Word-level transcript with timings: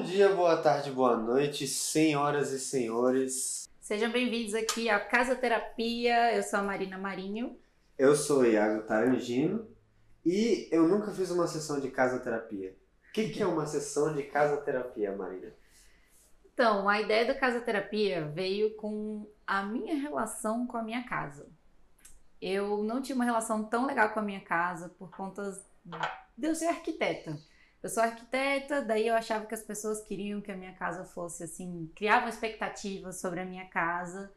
Bom 0.00 0.06
dia, 0.06 0.34
boa 0.34 0.56
tarde, 0.56 0.90
boa 0.90 1.14
noite, 1.14 1.66
senhoras 1.66 2.52
e 2.52 2.58
senhores. 2.58 3.68
Sejam 3.82 4.10
bem-vindos 4.10 4.54
aqui 4.54 4.88
à 4.88 4.98
Casa 4.98 5.36
Terapia. 5.36 6.34
Eu 6.34 6.42
sou 6.42 6.58
a 6.58 6.62
Marina 6.62 6.96
Marinho. 6.96 7.58
Eu 7.98 8.16
sou 8.16 8.40
o 8.40 8.46
Iago 8.46 8.82
Tarangino 8.84 9.68
e 10.24 10.66
eu 10.72 10.88
nunca 10.88 11.12
fiz 11.12 11.30
uma 11.30 11.46
sessão 11.46 11.78
de 11.78 11.90
casa 11.90 12.18
terapia. 12.18 12.74
O 13.10 13.12
que, 13.12 13.28
que 13.28 13.42
é 13.42 13.46
uma 13.46 13.66
sessão 13.66 14.14
de 14.14 14.22
casa 14.22 14.56
terapia, 14.62 15.14
Marina? 15.14 15.52
Então, 16.46 16.88
a 16.88 16.98
ideia 16.98 17.30
do 17.30 17.38
Casa 17.38 17.60
Terapia 17.60 18.24
veio 18.24 18.74
com 18.76 19.26
a 19.46 19.62
minha 19.62 20.00
relação 20.00 20.66
com 20.66 20.78
a 20.78 20.82
minha 20.82 21.04
casa. 21.04 21.46
Eu 22.40 22.82
não 22.82 23.02
tinha 23.02 23.16
uma 23.16 23.26
relação 23.26 23.64
tão 23.64 23.84
legal 23.84 24.14
com 24.14 24.20
a 24.20 24.22
minha 24.22 24.40
casa 24.40 24.88
por 24.88 25.14
conta 25.14 25.62
de 26.38 26.48
eu 26.48 26.54
ser 26.54 26.68
arquiteta. 26.68 27.38
Eu 27.82 27.88
sou 27.88 28.02
arquiteta, 28.02 28.82
daí 28.82 29.06
eu 29.08 29.14
achava 29.14 29.46
que 29.46 29.54
as 29.54 29.62
pessoas 29.62 30.02
queriam 30.02 30.40
que 30.40 30.52
a 30.52 30.56
minha 30.56 30.72
casa 30.74 31.04
fosse 31.04 31.44
assim, 31.44 31.90
criavam 31.94 32.28
expectativas 32.28 33.20
sobre 33.20 33.40
a 33.40 33.44
minha 33.44 33.66
casa. 33.66 34.32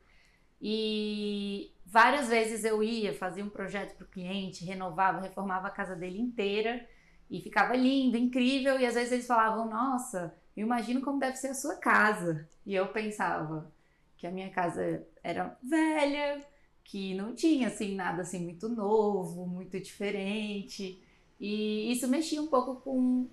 E 0.61 1.73
várias 1.85 2.29
vezes 2.29 2.63
eu 2.63 2.81
ia, 2.81 3.13
fazia 3.13 3.43
um 3.43 3.49
projeto 3.49 3.95
para 3.97 4.05
o 4.05 4.09
cliente, 4.09 4.63
renovava, 4.65 5.19
reformava 5.21 5.67
a 5.67 5.71
casa 5.71 5.95
dele 5.95 6.19
inteira 6.19 6.87
e 7.29 7.41
ficava 7.41 7.75
lindo, 7.75 8.17
incrível. 8.17 8.79
E 8.79 8.85
às 8.85 8.95
vezes 8.95 9.11
eles 9.11 9.27
falavam: 9.27 9.69
Nossa, 9.69 10.33
eu 10.55 10.65
imagino 10.65 11.01
como 11.01 11.19
deve 11.19 11.35
ser 11.35 11.47
a 11.49 11.53
sua 11.53 11.75
casa. 11.75 12.47
E 12.65 12.73
eu 12.73 12.87
pensava 12.93 13.71
que 14.17 14.25
a 14.25 14.31
minha 14.31 14.49
casa 14.51 15.05
era 15.21 15.57
velha, 15.61 16.45
que 16.83 17.13
não 17.13 17.35
tinha 17.35 17.67
assim 17.67 17.95
nada 17.95 18.21
assim 18.21 18.39
muito 18.43 18.69
novo, 18.69 19.45
muito 19.45 19.79
diferente. 19.79 21.03
E 21.39 21.91
isso 21.91 22.07
mexia 22.07 22.41
um 22.41 22.47
pouco 22.47 22.75
com 22.81 23.27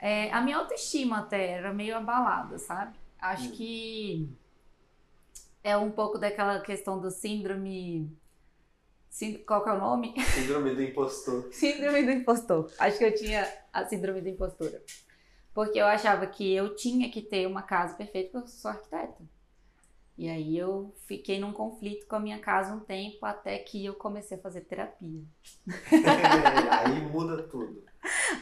é, 0.00 0.30
a 0.30 0.40
minha 0.40 0.58
autoestima 0.58 1.18
até, 1.18 1.52
era 1.52 1.72
meio 1.72 1.96
abalada, 1.96 2.58
sabe? 2.58 2.96
Acho 3.20 3.48
hum. 3.48 3.52
que 3.52 4.28
é 5.62 5.76
um 5.76 5.90
pouco 5.90 6.18
daquela 6.18 6.60
questão 6.60 7.00
do 7.00 7.10
síndrome. 7.10 8.10
Qual 9.46 9.64
que 9.64 9.70
é 9.70 9.72
o 9.72 9.78
nome? 9.78 10.14
Síndrome 10.34 10.74
do 10.74 10.82
impostor. 10.82 11.48
síndrome 11.52 12.04
do 12.04 12.10
impostor. 12.12 12.70
Acho 12.78 12.98
que 12.98 13.04
eu 13.04 13.14
tinha 13.14 13.48
a 13.72 13.84
síndrome 13.84 14.20
da 14.20 14.30
impostura. 14.30 14.80
Porque 15.52 15.80
eu 15.80 15.86
achava 15.86 16.26
que 16.26 16.54
eu 16.54 16.76
tinha 16.76 17.10
que 17.10 17.20
ter 17.20 17.46
uma 17.46 17.62
casa 17.62 17.94
perfeita 17.94 18.30
porque 18.30 18.46
eu 18.46 18.52
sou 18.52 18.70
arquiteta. 18.70 19.18
E 20.18 20.28
aí 20.28 20.58
eu 20.58 20.92
fiquei 21.06 21.38
num 21.38 21.52
conflito 21.52 22.04
com 22.08 22.16
a 22.16 22.20
minha 22.20 22.40
casa 22.40 22.74
um 22.74 22.80
tempo 22.80 23.24
até 23.24 23.56
que 23.56 23.86
eu 23.86 23.94
comecei 23.94 24.36
a 24.36 24.40
fazer 24.40 24.62
terapia. 24.62 25.22
aí 26.82 27.00
muda 27.02 27.44
tudo. 27.44 27.84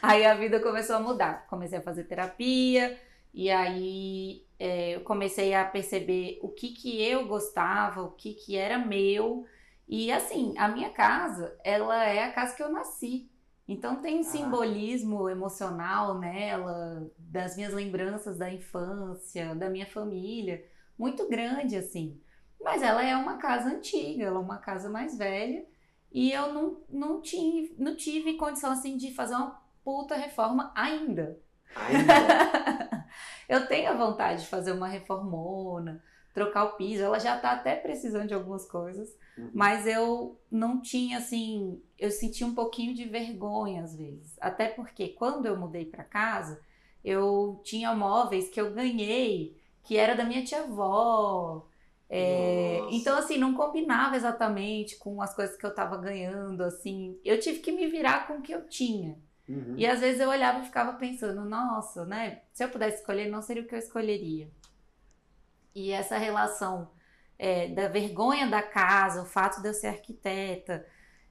Aí 0.00 0.24
a 0.24 0.34
vida 0.34 0.58
começou 0.58 0.96
a 0.96 1.00
mudar. 1.00 1.46
Comecei 1.48 1.76
a 1.76 1.82
fazer 1.82 2.04
terapia 2.04 2.98
e 3.34 3.50
aí 3.50 4.46
é, 4.58 4.92
eu 4.92 5.02
comecei 5.02 5.52
a 5.52 5.66
perceber 5.66 6.38
o 6.40 6.48
que 6.48 6.68
que 6.68 7.04
eu 7.04 7.26
gostava, 7.26 8.00
o 8.00 8.12
que 8.12 8.32
que 8.32 8.56
era 8.56 8.78
meu. 8.78 9.44
E 9.86 10.10
assim, 10.10 10.54
a 10.56 10.68
minha 10.68 10.88
casa, 10.88 11.54
ela 11.62 12.02
é 12.06 12.24
a 12.24 12.32
casa 12.32 12.56
que 12.56 12.62
eu 12.62 12.72
nasci. 12.72 13.30
Então 13.68 13.96
tem 13.96 14.16
um 14.16 14.20
ah. 14.20 14.24
simbolismo 14.24 15.28
emocional 15.28 16.18
nela, 16.18 17.06
das 17.18 17.54
minhas 17.54 17.74
lembranças 17.74 18.38
da 18.38 18.50
infância, 18.50 19.54
da 19.54 19.68
minha 19.68 19.86
família 19.86 20.64
muito 20.98 21.28
grande 21.28 21.76
assim. 21.76 22.20
Mas 22.60 22.82
ela 22.82 23.04
é 23.04 23.16
uma 23.16 23.36
casa 23.36 23.68
antiga, 23.68 24.24
ela 24.24 24.38
é 24.38 24.42
uma 24.42 24.58
casa 24.58 24.88
mais 24.88 25.16
velha. 25.16 25.64
E 26.12 26.32
eu 26.32 26.52
não, 26.52 26.80
não, 26.88 27.20
tive, 27.20 27.74
não 27.78 27.94
tive 27.94 28.34
condição 28.34 28.72
assim 28.72 28.96
de 28.96 29.12
fazer 29.12 29.34
uma 29.34 29.60
puta 29.84 30.16
reforma 30.16 30.72
ainda. 30.74 31.38
Ainda? 31.74 33.06
eu 33.48 33.66
tenho 33.66 33.90
a 33.90 33.96
vontade 33.96 34.42
de 34.42 34.48
fazer 34.48 34.72
uma 34.72 34.88
reformona, 34.88 36.02
trocar 36.32 36.64
o 36.64 36.76
piso. 36.76 37.02
Ela 37.02 37.18
já 37.18 37.38
tá 37.38 37.52
até 37.52 37.76
precisando 37.76 38.28
de 38.28 38.34
algumas 38.34 38.66
coisas. 38.66 39.14
Uhum. 39.36 39.50
Mas 39.52 39.86
eu 39.86 40.40
não 40.50 40.80
tinha 40.80 41.18
assim. 41.18 41.82
Eu 41.98 42.10
senti 42.10 42.44
um 42.44 42.54
pouquinho 42.54 42.94
de 42.94 43.04
vergonha 43.04 43.82
às 43.82 43.94
vezes. 43.94 44.36
Até 44.40 44.68
porque 44.68 45.08
quando 45.08 45.46
eu 45.46 45.56
mudei 45.56 45.84
para 45.84 46.02
casa, 46.02 46.60
eu 47.04 47.60
tinha 47.62 47.94
móveis 47.94 48.48
que 48.48 48.60
eu 48.60 48.72
ganhei 48.72 49.56
que 49.86 49.96
era 49.96 50.14
da 50.14 50.24
minha 50.24 50.44
tia-avó. 50.44 51.64
É, 52.10 52.80
então, 52.90 53.16
assim, 53.16 53.38
não 53.38 53.54
combinava 53.54 54.16
exatamente 54.16 54.96
com 54.96 55.22
as 55.22 55.34
coisas 55.34 55.56
que 55.56 55.64
eu 55.64 55.74
tava 55.74 55.96
ganhando, 55.96 56.62
assim. 56.62 57.18
Eu 57.24 57.38
tive 57.38 57.60
que 57.60 57.72
me 57.72 57.86
virar 57.86 58.26
com 58.26 58.34
o 58.34 58.42
que 58.42 58.52
eu 58.52 58.66
tinha. 58.68 59.16
Uhum. 59.48 59.74
E 59.76 59.86
às 59.86 60.00
vezes 60.00 60.20
eu 60.20 60.28
olhava 60.28 60.58
e 60.58 60.64
ficava 60.64 60.94
pensando, 60.94 61.44
nossa, 61.44 62.04
né? 62.04 62.42
Se 62.52 62.64
eu 62.64 62.68
pudesse 62.68 62.98
escolher, 62.98 63.30
não 63.30 63.40
seria 63.40 63.62
o 63.62 63.66
que 63.66 63.74
eu 63.74 63.78
escolheria. 63.78 64.50
E 65.72 65.92
essa 65.92 66.18
relação 66.18 66.90
é, 67.38 67.68
da 67.68 67.86
vergonha 67.86 68.48
da 68.48 68.62
casa, 68.62 69.22
o 69.22 69.26
fato 69.26 69.62
de 69.62 69.68
eu 69.68 69.74
ser 69.74 69.88
arquiteta. 69.88 70.84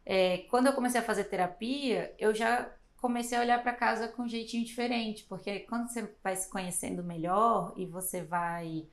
É, 0.06 0.40
quando 0.50 0.68
eu 0.68 0.74
comecei 0.74 1.02
a 1.02 1.04
fazer 1.04 1.26
terapia, 1.26 2.16
eu 2.18 2.34
já 2.34 2.72
comecei 3.06 3.38
a 3.38 3.42
olhar 3.42 3.62
para 3.62 3.72
casa 3.72 4.08
com 4.08 4.24
um 4.24 4.28
jeitinho 4.28 4.66
diferente, 4.66 5.24
porque 5.30 5.60
quando 5.60 5.88
você 5.88 6.10
vai 6.24 6.36
se 6.36 6.50
conhecendo 6.50 7.04
melhor 7.04 7.72
e 7.78 7.86
você 7.86 8.24
vai 8.24 8.88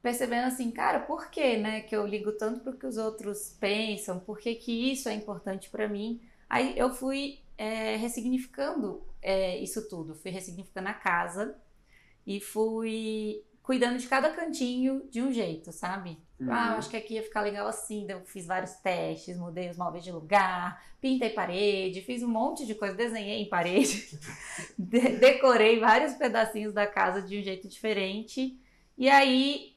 percebendo 0.00 0.46
assim, 0.46 0.70
cara, 0.70 1.00
por 1.00 1.30
que, 1.30 1.58
né, 1.58 1.82
que 1.82 1.94
eu 1.94 2.06
ligo 2.06 2.32
tanto 2.32 2.60
para 2.60 2.72
o 2.72 2.78
que 2.78 2.86
os 2.86 2.96
outros 2.96 3.54
pensam, 3.60 4.18
por 4.18 4.38
que, 4.38 4.54
que 4.54 4.90
isso 4.90 5.06
é 5.06 5.12
importante 5.12 5.68
para 5.68 5.86
mim? 5.86 6.22
Aí 6.48 6.72
eu 6.78 6.94
fui 6.94 7.40
é, 7.58 7.96
ressignificando 7.96 9.06
é, 9.20 9.58
isso 9.58 9.86
tudo, 9.86 10.14
fui 10.14 10.30
ressignificando 10.30 10.88
a 10.88 10.94
casa 10.94 11.54
e 12.26 12.40
fui 12.40 13.44
cuidando 13.62 13.98
de 13.98 14.08
cada 14.08 14.30
cantinho 14.30 15.06
de 15.10 15.20
um 15.20 15.30
jeito, 15.30 15.70
sabe? 15.72 16.18
Uhum. 16.42 16.52
Ah, 16.52 16.76
acho 16.76 16.90
que 16.90 16.96
aqui 16.96 17.14
ia 17.14 17.22
ficar 17.22 17.42
legal 17.42 17.68
assim. 17.68 18.06
eu 18.08 18.20
fiz 18.24 18.46
vários 18.46 18.72
testes, 18.74 19.38
mudei 19.38 19.70
os 19.70 19.76
móveis 19.76 20.02
de 20.02 20.10
lugar, 20.10 20.82
pintei 21.00 21.30
parede, 21.30 22.02
fiz 22.02 22.22
um 22.22 22.28
monte 22.28 22.66
de 22.66 22.74
coisa, 22.74 22.96
desenhei 22.96 23.40
em 23.40 23.48
parede, 23.48 24.18
de 24.76 25.00
decorei 25.18 25.78
vários 25.78 26.14
pedacinhos 26.14 26.72
da 26.72 26.86
casa 26.86 27.22
de 27.22 27.38
um 27.38 27.42
jeito 27.42 27.68
diferente. 27.68 28.58
E 28.98 29.08
aí, 29.08 29.76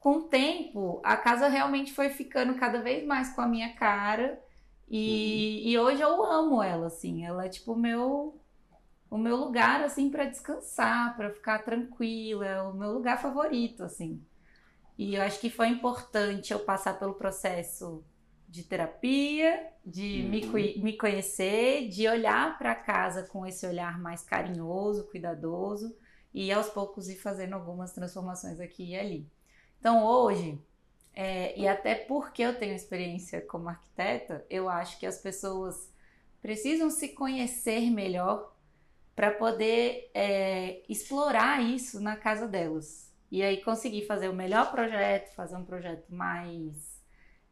com 0.00 0.16
o 0.16 0.22
tempo, 0.22 1.00
a 1.04 1.16
casa 1.16 1.48
realmente 1.48 1.92
foi 1.92 2.08
ficando 2.08 2.54
cada 2.54 2.80
vez 2.80 3.04
mais 3.04 3.34
com 3.34 3.42
a 3.42 3.48
minha 3.48 3.74
cara. 3.74 4.42
E, 4.90 5.62
uhum. 5.62 5.70
e 5.70 5.78
hoje 5.78 6.00
eu 6.00 6.24
amo 6.24 6.62
ela, 6.62 6.86
assim. 6.86 7.24
Ela 7.26 7.44
é 7.44 7.48
tipo 7.48 7.72
o 7.72 7.78
meu 7.78 8.40
o 9.10 9.16
meu 9.16 9.36
lugar 9.36 9.82
assim 9.82 10.10
para 10.10 10.26
descansar, 10.26 11.16
para 11.16 11.30
ficar 11.30 11.60
tranquila, 11.60 12.46
é 12.46 12.60
o 12.62 12.74
meu 12.74 12.92
lugar 12.92 13.20
favorito 13.20 13.82
assim. 13.82 14.22
E 14.98 15.14
eu 15.14 15.22
acho 15.22 15.38
que 15.40 15.48
foi 15.48 15.68
importante 15.68 16.52
eu 16.52 16.58
passar 16.58 16.98
pelo 16.98 17.14
processo 17.14 18.04
de 18.48 18.64
terapia, 18.64 19.70
de 19.86 20.22
uhum. 20.22 20.52
me, 20.52 20.78
me 20.78 20.96
conhecer, 20.96 21.88
de 21.88 22.08
olhar 22.08 22.58
para 22.58 22.74
casa 22.74 23.22
com 23.22 23.46
esse 23.46 23.64
olhar 23.64 24.00
mais 24.00 24.22
carinhoso, 24.24 25.04
cuidadoso 25.04 25.96
e 26.34 26.50
aos 26.50 26.68
poucos 26.68 27.08
ir 27.08 27.16
fazendo 27.16 27.54
algumas 27.54 27.92
transformações 27.92 28.58
aqui 28.58 28.90
e 28.90 28.96
ali. 28.96 29.30
Então 29.78 30.04
hoje, 30.04 30.58
é, 31.14 31.58
e 31.58 31.68
até 31.68 31.94
porque 31.94 32.42
eu 32.42 32.58
tenho 32.58 32.74
experiência 32.74 33.40
como 33.40 33.68
arquiteta, 33.68 34.44
eu 34.50 34.68
acho 34.68 34.98
que 34.98 35.06
as 35.06 35.18
pessoas 35.18 35.92
precisam 36.40 36.90
se 36.90 37.08
conhecer 37.08 37.90
melhor 37.90 38.54
para 39.14 39.30
poder 39.30 40.10
é, 40.14 40.82
explorar 40.88 41.62
isso 41.62 42.00
na 42.00 42.16
casa 42.16 42.46
delas. 42.46 43.07
E 43.30 43.42
aí 43.42 43.62
conseguir 43.62 44.06
fazer 44.06 44.28
o 44.28 44.34
melhor 44.34 44.70
projeto, 44.70 45.34
fazer 45.34 45.56
um 45.56 45.64
projeto 45.64 46.08
mais 46.08 46.98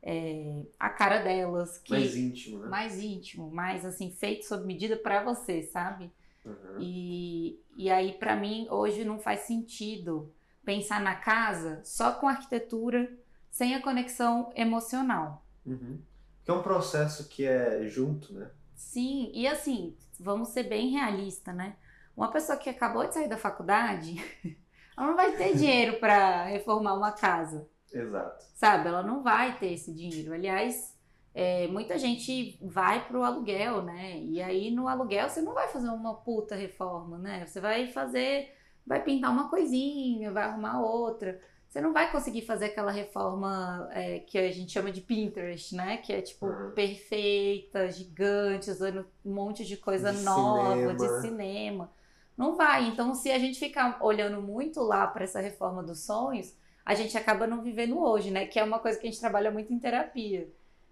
é, 0.02 0.64
a 0.78 0.88
cara 0.88 1.18
delas. 1.18 1.78
Que, 1.78 1.92
mais 1.92 2.16
íntimo, 2.16 2.58
né? 2.60 2.68
Mais 2.68 2.98
íntimo, 3.00 3.50
mais 3.50 3.84
assim, 3.84 4.10
feito 4.10 4.46
sob 4.46 4.64
medida 4.64 4.96
para 4.96 5.22
você, 5.22 5.62
sabe? 5.62 6.10
Uhum. 6.44 6.78
E, 6.80 7.60
e 7.76 7.90
aí, 7.90 8.12
para 8.12 8.36
mim, 8.36 8.68
hoje 8.70 9.04
não 9.04 9.18
faz 9.18 9.40
sentido 9.40 10.32
pensar 10.64 11.00
na 11.00 11.14
casa 11.14 11.80
só 11.84 12.12
com 12.12 12.28
arquitetura, 12.28 13.12
sem 13.50 13.74
a 13.74 13.82
conexão 13.82 14.52
emocional. 14.54 15.44
Uhum. 15.64 15.98
Que 16.44 16.50
é 16.50 16.54
um 16.54 16.62
processo 16.62 17.28
que 17.28 17.44
é 17.44 17.86
junto, 17.86 18.32
né? 18.32 18.50
Sim, 18.74 19.30
e 19.34 19.48
assim, 19.48 19.96
vamos 20.20 20.50
ser 20.50 20.64
bem 20.64 20.90
realistas, 20.90 21.54
né? 21.54 21.76
Uma 22.16 22.30
pessoa 22.30 22.56
que 22.56 22.70
acabou 22.70 23.06
de 23.06 23.14
sair 23.14 23.28
da 23.28 23.36
faculdade, 23.36 24.16
ela 24.96 25.06
não 25.08 25.16
vai 25.16 25.32
ter 25.32 25.56
dinheiro 25.56 25.98
para 25.98 26.44
reformar 26.44 26.94
uma 26.94 27.12
casa. 27.12 27.68
Exato. 27.92 28.44
Sabe? 28.54 28.88
Ela 28.88 29.02
não 29.02 29.22
vai 29.22 29.58
ter 29.58 29.72
esse 29.72 29.92
dinheiro. 29.92 30.32
Aliás, 30.32 30.96
é, 31.34 31.66
muita 31.68 31.98
gente 31.98 32.58
vai 32.62 33.06
pro 33.06 33.22
aluguel, 33.22 33.82
né? 33.82 34.18
E 34.18 34.40
aí 34.40 34.70
no 34.70 34.88
aluguel 34.88 35.28
você 35.28 35.40
não 35.42 35.54
vai 35.54 35.68
fazer 35.68 35.88
uma 35.88 36.14
puta 36.14 36.54
reforma, 36.54 37.18
né? 37.18 37.46
Você 37.46 37.60
vai 37.60 37.88
fazer, 37.88 38.54
vai 38.86 39.02
pintar 39.02 39.30
uma 39.30 39.48
coisinha, 39.50 40.32
vai 40.32 40.44
arrumar 40.44 40.80
outra 40.80 41.40
você 41.76 41.80
não 41.82 41.92
vai 41.92 42.10
conseguir 42.10 42.40
fazer 42.40 42.66
aquela 42.66 42.90
reforma 42.90 43.86
é, 43.92 44.20
que 44.20 44.38
a 44.38 44.50
gente 44.50 44.72
chama 44.72 44.90
de 44.90 45.02
Pinterest, 45.02 45.74
né? 45.74 45.98
Que 45.98 46.10
é 46.10 46.22
tipo 46.22 46.46
uhum. 46.46 46.70
perfeita, 46.70 47.90
gigante, 47.90 48.70
usando 48.70 49.06
um 49.22 49.34
monte 49.34 49.62
de 49.62 49.76
coisa 49.76 50.10
de 50.10 50.22
nova, 50.22 50.74
cinema. 50.74 50.94
de 50.94 51.20
cinema. 51.20 51.92
Não 52.36 52.56
vai. 52.56 52.88
Então, 52.88 53.14
se 53.14 53.30
a 53.30 53.38
gente 53.38 53.58
ficar 53.58 53.98
olhando 54.00 54.42
muito 54.42 54.80
lá 54.80 55.06
para 55.06 55.24
essa 55.24 55.40
reforma 55.40 55.82
dos 55.82 56.00
sonhos, 56.04 56.54
a 56.84 56.94
gente 56.94 57.16
acaba 57.16 57.46
não 57.46 57.62
vivendo 57.62 57.98
hoje, 57.98 58.30
né? 58.30 58.46
Que 58.46 58.58
é 58.58 58.64
uma 58.64 58.78
coisa 58.78 58.98
que 58.98 59.06
a 59.06 59.10
gente 59.10 59.20
trabalha 59.20 59.50
muito 59.50 59.72
em 59.72 59.78
terapia. 59.78 60.48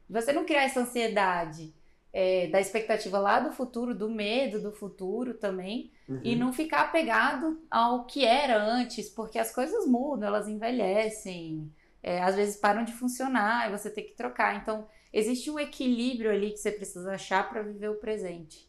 Você 0.09 0.33
não 0.33 0.45
criar 0.45 0.65
essa 0.65 0.81
ansiedade 0.81 1.75
é, 2.13 2.47
da 2.47 2.61
expectativa 2.61 3.19
lá 3.19 3.41
do 3.41 3.53
futuro, 3.53 3.95
do 3.95 4.09
medo 4.09 4.61
do 4.61 4.73
futuro 4.73 5.35
também, 5.35 5.91
uhum. 6.09 6.21
e 6.23 6.37
não 6.37 6.53
ficar 6.53 6.83
apegado 6.83 7.61
ao 7.71 8.05
que 8.05 8.25
era 8.25 8.63
antes, 8.63 9.09
porque 9.09 9.39
as 9.39 9.53
coisas 9.53 9.87
mudam, 9.87 10.29
elas 10.29 10.49
envelhecem, 10.49 11.71
é, 12.03 12.23
às 12.23 12.37
vezes 12.37 12.57
param 12.57 12.85
de 12.85 12.93
funcionar 12.93 13.69
e 13.69 13.77
você 13.77 13.91
tem 13.91 14.05
que 14.05 14.15
trocar. 14.15 14.57
Então, 14.57 14.87
existe 15.13 15.51
um 15.51 15.59
equilíbrio 15.59 16.31
ali 16.31 16.53
que 16.53 16.59
você 16.59 16.71
precisa 16.71 17.15
achar 17.15 17.49
para 17.49 17.63
viver 17.63 17.89
o 17.89 17.97
presente. 17.97 18.64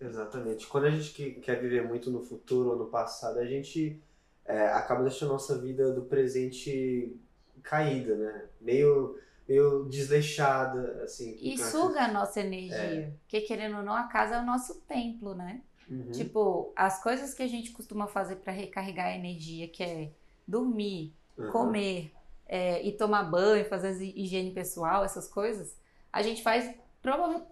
Exatamente. 0.00 0.66
Quando 0.66 0.84
a 0.84 0.90
gente 0.90 1.40
quer 1.40 1.60
viver 1.60 1.86
muito 1.86 2.10
no 2.10 2.22
futuro 2.22 2.70
ou 2.70 2.76
no 2.76 2.86
passado, 2.86 3.38
a 3.38 3.44
gente 3.44 4.00
é, 4.44 4.66
acaba 4.68 5.02
deixando 5.02 5.30
a 5.30 5.32
nossa 5.34 5.58
vida 5.58 5.92
do 5.92 6.02
presente 6.02 7.16
caída, 7.62 8.16
né? 8.16 8.44
Meio, 8.60 9.18
meio 9.48 9.84
desleixada, 9.84 11.02
assim. 11.02 11.36
E 11.40 11.58
suga 11.58 12.02
a 12.02 12.12
nossa 12.12 12.40
energia. 12.40 12.76
É. 12.76 13.12
Porque, 13.20 13.40
querendo 13.42 13.78
ou 13.78 13.82
não, 13.82 13.92
a 13.92 14.04
casa 14.04 14.36
é 14.36 14.40
o 14.40 14.46
nosso 14.46 14.80
templo, 14.82 15.34
né? 15.34 15.62
Uhum. 15.90 16.10
Tipo, 16.12 16.72
as 16.76 17.02
coisas 17.02 17.34
que 17.34 17.42
a 17.42 17.48
gente 17.48 17.72
costuma 17.72 18.06
fazer 18.06 18.36
para 18.36 18.52
recarregar 18.52 19.06
a 19.06 19.16
energia, 19.16 19.68
que 19.68 19.82
é 19.82 20.10
dormir, 20.46 21.14
uhum. 21.36 21.50
comer 21.50 22.12
é, 22.46 22.82
e 22.86 22.92
tomar 22.92 23.24
banho, 23.24 23.64
fazer 23.64 24.02
higiene 24.02 24.52
pessoal, 24.52 25.04
essas 25.04 25.28
coisas, 25.28 25.76
a 26.12 26.22
gente 26.22 26.42
faz 26.42 26.74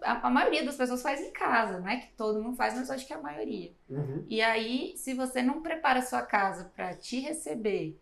a, 0.01 0.29
maioria 0.29 0.65
das 0.65 0.75
pessoas 0.75 1.01
faz 1.01 1.21
em 1.21 1.31
casa, 1.31 1.79
não 1.79 1.87
é 1.87 1.97
que 1.97 2.13
todo 2.13 2.41
mundo 2.41 2.55
faz, 2.55 2.75
mas 2.75 2.89
acho 2.89 3.07
que 3.07 3.13
a 3.13 3.21
maioria. 3.21 3.71
Uhum. 3.89 4.25
E 4.29 4.41
aí, 4.41 4.93
se 4.97 5.13
você 5.13 5.41
não 5.41 5.61
prepara 5.61 5.99
a 5.99 6.05
sua 6.05 6.21
casa 6.21 6.71
para 6.75 6.93
te 6.95 7.19
receber 7.19 7.99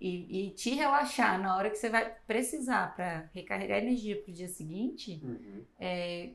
e, 0.00 0.46
e, 0.46 0.50
te 0.50 0.70
relaxar 0.70 1.40
na 1.40 1.56
hora 1.56 1.70
que 1.70 1.76
você 1.76 1.88
vai 1.88 2.14
precisar 2.26 2.94
para 2.94 3.30
recarregar 3.32 3.78
energia 3.78 4.20
para 4.20 4.30
o 4.30 4.34
dia 4.34 4.48
seguinte, 4.48 5.20
uhum. 5.24 5.64
é, 5.80 6.30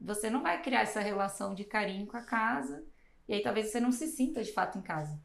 você 0.00 0.28
não 0.28 0.42
vai 0.42 0.60
criar 0.60 0.82
essa 0.82 1.00
relação 1.00 1.54
de 1.54 1.64
carinho 1.64 2.06
com 2.06 2.16
a 2.16 2.22
casa 2.22 2.84
e 3.28 3.34
aí 3.34 3.42
talvez 3.42 3.68
você 3.68 3.80
não 3.80 3.92
se 3.92 4.08
sinta 4.08 4.42
de 4.42 4.52
fato 4.52 4.78
em 4.78 4.82
casa. 4.82 5.18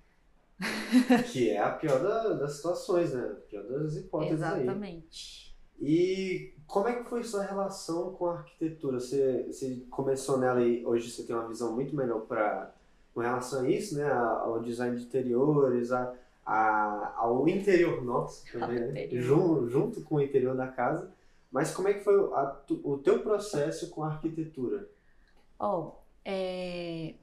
que 1.32 1.50
é 1.50 1.60
a 1.60 1.72
pior 1.72 2.02
da, 2.02 2.34
das 2.34 2.56
situações, 2.56 3.14
né? 3.14 3.22
A 3.22 3.36
pior 3.48 3.64
das 3.64 3.96
hipóteses 3.96 4.36
Exatamente. 4.36 5.56
Aí. 5.80 5.88
E 5.88 6.57
como 6.68 6.88
é 6.88 6.94
que 6.94 7.10
foi 7.10 7.24
sua 7.24 7.44
relação 7.44 8.12
com 8.14 8.28
a 8.28 8.34
arquitetura? 8.40 9.00
Você, 9.00 9.46
você 9.48 9.82
começou 9.90 10.38
nela 10.38 10.62
e 10.62 10.86
hoje 10.86 11.10
você 11.10 11.24
tem 11.24 11.36
uma 11.36 11.48
visão 11.48 11.74
muito 11.74 11.96
melhor 11.96 12.22
para 12.22 12.74
com 13.14 13.22
relação 13.22 13.62
a 13.62 13.70
isso, 13.70 13.98
né? 13.98 14.08
Ao 14.12 14.60
design 14.60 14.96
de 14.96 15.04
interiores, 15.04 15.92
a, 15.92 16.14
a, 16.46 17.16
ao 17.18 17.48
interior 17.48 18.04
nosso 18.04 18.46
também, 18.52 18.80
né? 18.80 19.08
Junto, 19.12 19.68
junto 19.70 20.02
com 20.02 20.16
o 20.16 20.22
interior 20.22 20.56
da 20.56 20.68
casa. 20.68 21.10
Mas 21.52 21.74
como 21.74 21.88
é 21.88 21.94
que 21.94 22.04
foi 22.04 22.16
a, 22.16 22.56
o 22.84 22.98
teu 22.98 23.20
processo 23.24 23.90
com 23.90 24.04
a 24.04 24.08
arquitetura? 24.10 24.88
Oh, 25.60 25.94
é, 26.24 27.16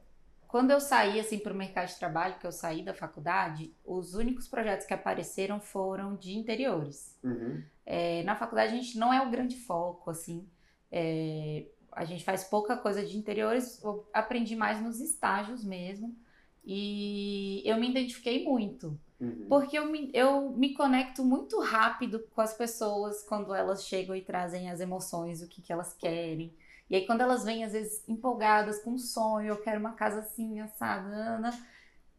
quando 0.54 0.70
eu 0.70 0.78
saí 0.78 1.18
assim 1.18 1.40
para 1.40 1.52
o 1.52 1.56
mercado 1.56 1.88
de 1.88 1.98
trabalho, 1.98 2.38
que 2.38 2.46
eu 2.46 2.52
saí 2.52 2.80
da 2.80 2.94
faculdade, 2.94 3.74
os 3.84 4.14
únicos 4.14 4.46
projetos 4.46 4.86
que 4.86 4.94
apareceram 4.94 5.58
foram 5.58 6.14
de 6.14 6.38
interiores. 6.38 7.18
Uhum. 7.24 7.60
É, 7.84 8.22
na 8.22 8.36
faculdade 8.36 8.72
a 8.72 8.76
gente 8.76 8.96
não 8.96 9.12
é 9.12 9.20
o 9.20 9.32
grande 9.32 9.56
foco, 9.56 10.12
assim. 10.12 10.48
É, 10.92 11.66
a 11.90 12.04
gente 12.04 12.22
faz 12.22 12.44
pouca 12.44 12.76
coisa 12.76 13.04
de 13.04 13.18
interiores, 13.18 13.82
eu 13.82 14.08
aprendi 14.14 14.54
mais 14.54 14.80
nos 14.80 15.00
estágios 15.00 15.64
mesmo. 15.64 16.16
E 16.64 17.60
eu 17.64 17.76
me 17.76 17.90
identifiquei 17.90 18.44
muito. 18.44 18.96
Uhum. 19.18 19.46
Porque 19.48 19.76
eu 19.76 19.90
me, 19.90 20.08
eu 20.14 20.50
me 20.50 20.72
conecto 20.72 21.24
muito 21.24 21.58
rápido 21.58 22.28
com 22.32 22.40
as 22.40 22.56
pessoas 22.56 23.24
quando 23.24 23.52
elas 23.52 23.84
chegam 23.84 24.14
e 24.14 24.22
trazem 24.22 24.70
as 24.70 24.78
emoções, 24.78 25.42
o 25.42 25.48
que, 25.48 25.60
que 25.60 25.72
elas 25.72 25.94
querem. 25.94 26.54
E 26.88 26.96
aí, 26.96 27.06
quando 27.06 27.22
elas 27.22 27.44
vêm, 27.44 27.64
às 27.64 27.72
vezes, 27.72 28.02
empolgadas 28.08 28.82
com 28.82 28.92
um 28.92 28.98
sonho, 28.98 29.48
eu 29.48 29.62
quero 29.62 29.80
uma 29.80 29.92
casa 29.92 30.20
assim, 30.20 30.60
assada, 30.60 31.50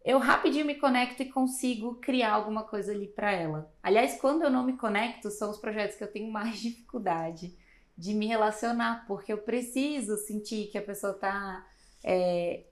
eu 0.06 0.20
rapidinho 0.20 0.66
me 0.66 0.76
conecto 0.76 1.24
e 1.24 1.32
consigo 1.32 1.96
criar 1.96 2.34
alguma 2.34 2.64
coisa 2.64 2.92
ali 2.92 3.08
para 3.08 3.32
ela. 3.32 3.74
Aliás, 3.82 4.20
quando 4.22 4.44
eu 4.44 4.52
não 4.52 4.64
me 4.64 4.78
conecto, 4.78 5.32
são 5.32 5.50
os 5.50 5.58
projetos 5.58 5.98
que 5.98 6.04
eu 6.04 6.12
tenho 6.12 6.32
mais 6.32 6.60
dificuldade 6.62 7.58
de 7.98 8.14
me 8.14 8.28
relacionar, 8.28 9.06
porque 9.08 9.34
eu 9.34 9.40
preciso 9.40 10.18
sentir 10.18 10.68
que 10.68 10.78
a 10.78 10.82
pessoa 10.82 11.14
está 11.14 11.66
é, 12.04 12.66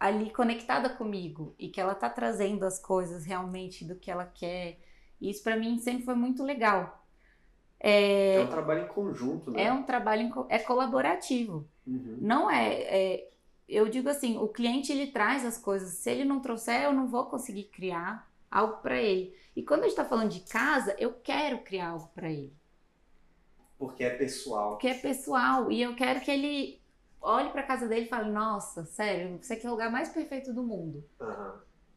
ali 0.00 0.30
conectada 0.30 0.88
comigo 0.88 1.54
e 1.58 1.68
que 1.68 1.80
ela 1.80 1.92
está 1.92 2.10
trazendo 2.10 2.64
as 2.64 2.80
coisas 2.80 3.24
realmente 3.24 3.84
do 3.84 3.94
que 3.94 4.10
ela 4.10 4.24
quer. 4.24 4.80
E 5.20 5.30
isso 5.30 5.44
para 5.44 5.56
mim 5.56 5.78
sempre 5.78 6.04
foi 6.04 6.14
muito 6.14 6.42
legal. 6.42 6.99
É, 7.80 8.34
é 8.34 8.40
um 8.40 8.46
trabalho 8.46 8.84
em 8.84 8.88
conjunto, 8.88 9.50
né? 9.50 9.64
É 9.64 9.72
um 9.72 9.82
trabalho 9.82 10.22
em, 10.22 10.32
é 10.50 10.58
colaborativo. 10.58 11.66
Uhum. 11.86 12.18
Não 12.20 12.50
é, 12.50 12.74
é, 12.74 13.30
Eu 13.66 13.88
digo 13.88 14.08
assim, 14.10 14.36
o 14.36 14.46
cliente 14.48 14.92
ele 14.92 15.06
traz 15.06 15.46
as 15.46 15.56
coisas. 15.56 15.94
Se 15.94 16.10
ele 16.10 16.24
não 16.24 16.40
trouxer, 16.40 16.82
eu 16.82 16.92
não 16.92 17.08
vou 17.08 17.24
conseguir 17.24 17.64
criar 17.64 18.30
algo 18.50 18.78
para 18.82 19.00
ele. 19.00 19.34
E 19.56 19.62
quando 19.62 19.80
a 19.80 19.82
gente 19.84 19.92
está 19.92 20.04
falando 20.04 20.30
de 20.30 20.40
casa, 20.40 20.94
eu 20.98 21.14
quero 21.14 21.58
criar 21.58 21.88
algo 21.88 22.10
para 22.14 22.30
ele. 22.30 22.52
Porque 23.78 24.04
é 24.04 24.10
pessoal. 24.10 24.72
Porque 24.72 24.88
é 24.88 24.94
pessoal. 24.94 25.72
E 25.72 25.80
eu 25.80 25.94
quero 25.96 26.20
que 26.20 26.30
ele 26.30 26.80
olhe 27.20 27.48
para 27.48 27.62
casa 27.62 27.88
dele 27.88 28.04
e 28.04 28.08
fale: 28.08 28.30
Nossa, 28.30 28.84
sério, 28.84 29.38
você 29.40 29.54
aqui 29.54 29.66
é 29.66 29.68
o 29.70 29.72
lugar 29.72 29.90
mais 29.90 30.10
perfeito 30.10 30.52
do 30.52 30.62
mundo. 30.62 31.02
Uhum. 31.18 31.52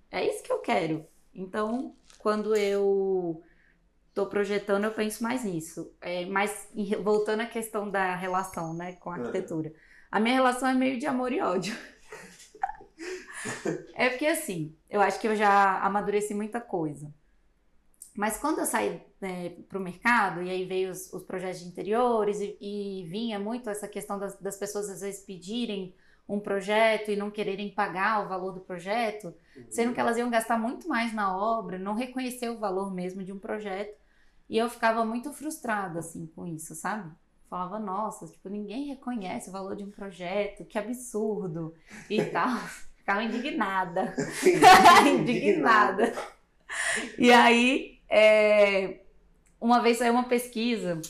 É 0.10 0.26
isso 0.26 0.42
que 0.42 0.52
eu 0.52 0.60
quero. 0.60 1.06
Então, 1.36 1.94
quando 2.20 2.56
eu 2.56 3.44
estou 4.14 4.28
projetando, 4.28 4.84
eu 4.84 4.92
penso 4.92 5.24
mais 5.24 5.44
nisso. 5.44 5.92
É, 6.00 6.26
mas 6.28 6.70
voltando 7.02 7.42
à 7.42 7.48
questão 7.48 7.90
da 7.90 8.16
relação 8.16 8.74
né, 8.74 8.94
com 8.94 9.10
a 9.10 9.16
arquitetura. 9.16 9.70
É. 9.70 9.74
A 10.12 10.20
minha 10.20 10.36
relação 10.36 10.70
é 10.70 10.74
meio 10.74 11.00
de 11.00 11.08
amor 11.08 11.34
e 11.34 11.42
ódio. 11.42 11.76
é 13.96 14.10
porque 14.10 14.28
assim, 14.28 14.78
eu 14.88 15.02
acho 15.02 15.20
que 15.20 15.28
eu 15.28 15.36
já 15.36 15.80
amadureci 15.80 16.36
muita 16.36 16.62
coisa. 16.62 17.12
Mas 18.16 18.38
quando 18.38 18.60
eu 18.60 18.66
saí 18.68 19.02
né, 19.20 19.50
para 19.68 19.80
o 19.80 19.82
mercado, 19.82 20.44
e 20.44 20.50
aí 20.52 20.66
veio 20.66 20.92
os, 20.92 21.12
os 21.12 21.24
projetos 21.24 21.62
de 21.62 21.68
interiores, 21.68 22.40
e, 22.40 22.56
e, 22.62 23.04
vinha 23.08 23.40
muito 23.40 23.72
essa 23.72 23.88
questão 23.88 24.20
das, 24.20 24.40
das, 24.40 24.56
pessoas 24.56 24.88
às 24.88 25.02
vezes 25.02 25.26
pedirem 25.26 25.96
um 26.30 26.40
projeto 26.40 27.10
e 27.10 27.16
não 27.16 27.32
quererem 27.32 27.74
pagar 27.74 28.24
o 28.24 28.30
valor 28.30 28.54
do 28.54 28.62
projeto, 28.62 29.34
sendo 29.68 29.96
que 29.96 30.00
elas 30.00 30.16
iam 30.16 30.30
gastar 30.30 30.60
muito 30.60 30.88
mais 30.88 31.12
na 31.12 31.36
obra, 31.36 31.80
não 31.80 31.96
reconhecer 31.96 32.50
o 32.50 32.60
valor 32.60 32.94
mesmo 32.94 33.24
de 33.24 33.34
um 33.34 33.40
projeto. 33.40 34.03
E 34.50 34.58
eu 34.58 34.70
ficava 34.70 35.06
muito 35.06 35.32
frustrada, 35.34 36.00
assim, 36.00 36.28
com 36.28 36.46
isso, 36.46 36.76
sabe? 36.76 37.12
Falava, 37.50 37.80
nossa, 37.80 38.28
tipo, 38.28 38.50
ninguém 38.50 38.88
reconhece 38.88 39.50
o 39.50 39.52
valor 39.52 39.76
de 39.76 39.84
um 39.84 39.92
projeto, 39.92 40.66
que 40.66 40.78
absurdo 40.78 41.74
e 42.10 42.24
tal. 42.32 42.58
Ficava 42.98 43.24
indignada. 43.28 44.14
indignada. 45.06 46.14
E 47.18 47.32
aí, 47.32 48.00
é, 48.10 49.02
uma 49.60 49.82
vez 49.82 49.98
saiu 49.98 50.14
uma 50.14 50.28
pesquisa, 50.28 51.02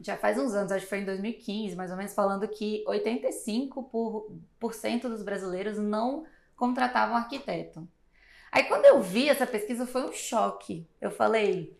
já 0.00 0.16
faz 0.16 0.38
uns 0.38 0.54
anos, 0.54 0.72
acho 0.72 0.84
que 0.84 0.90
foi 0.90 1.00
em 1.00 1.04
2015, 1.04 1.76
mais 1.76 1.90
ou 1.90 1.96
menos, 1.96 2.14
falando 2.14 2.46
que 2.48 2.84
85% 2.86 5.02
dos 5.02 5.22
brasileiros 5.22 5.78
não 5.78 6.24
contratavam 6.56 7.16
arquiteto. 7.16 7.86
Aí 8.50 8.64
quando 8.64 8.84
eu 8.84 9.02
vi 9.02 9.28
essa 9.28 9.46
pesquisa 9.46 9.86
foi 9.86 10.08
um 10.08 10.12
choque. 10.12 10.88
Eu 11.00 11.10
falei, 11.10 11.76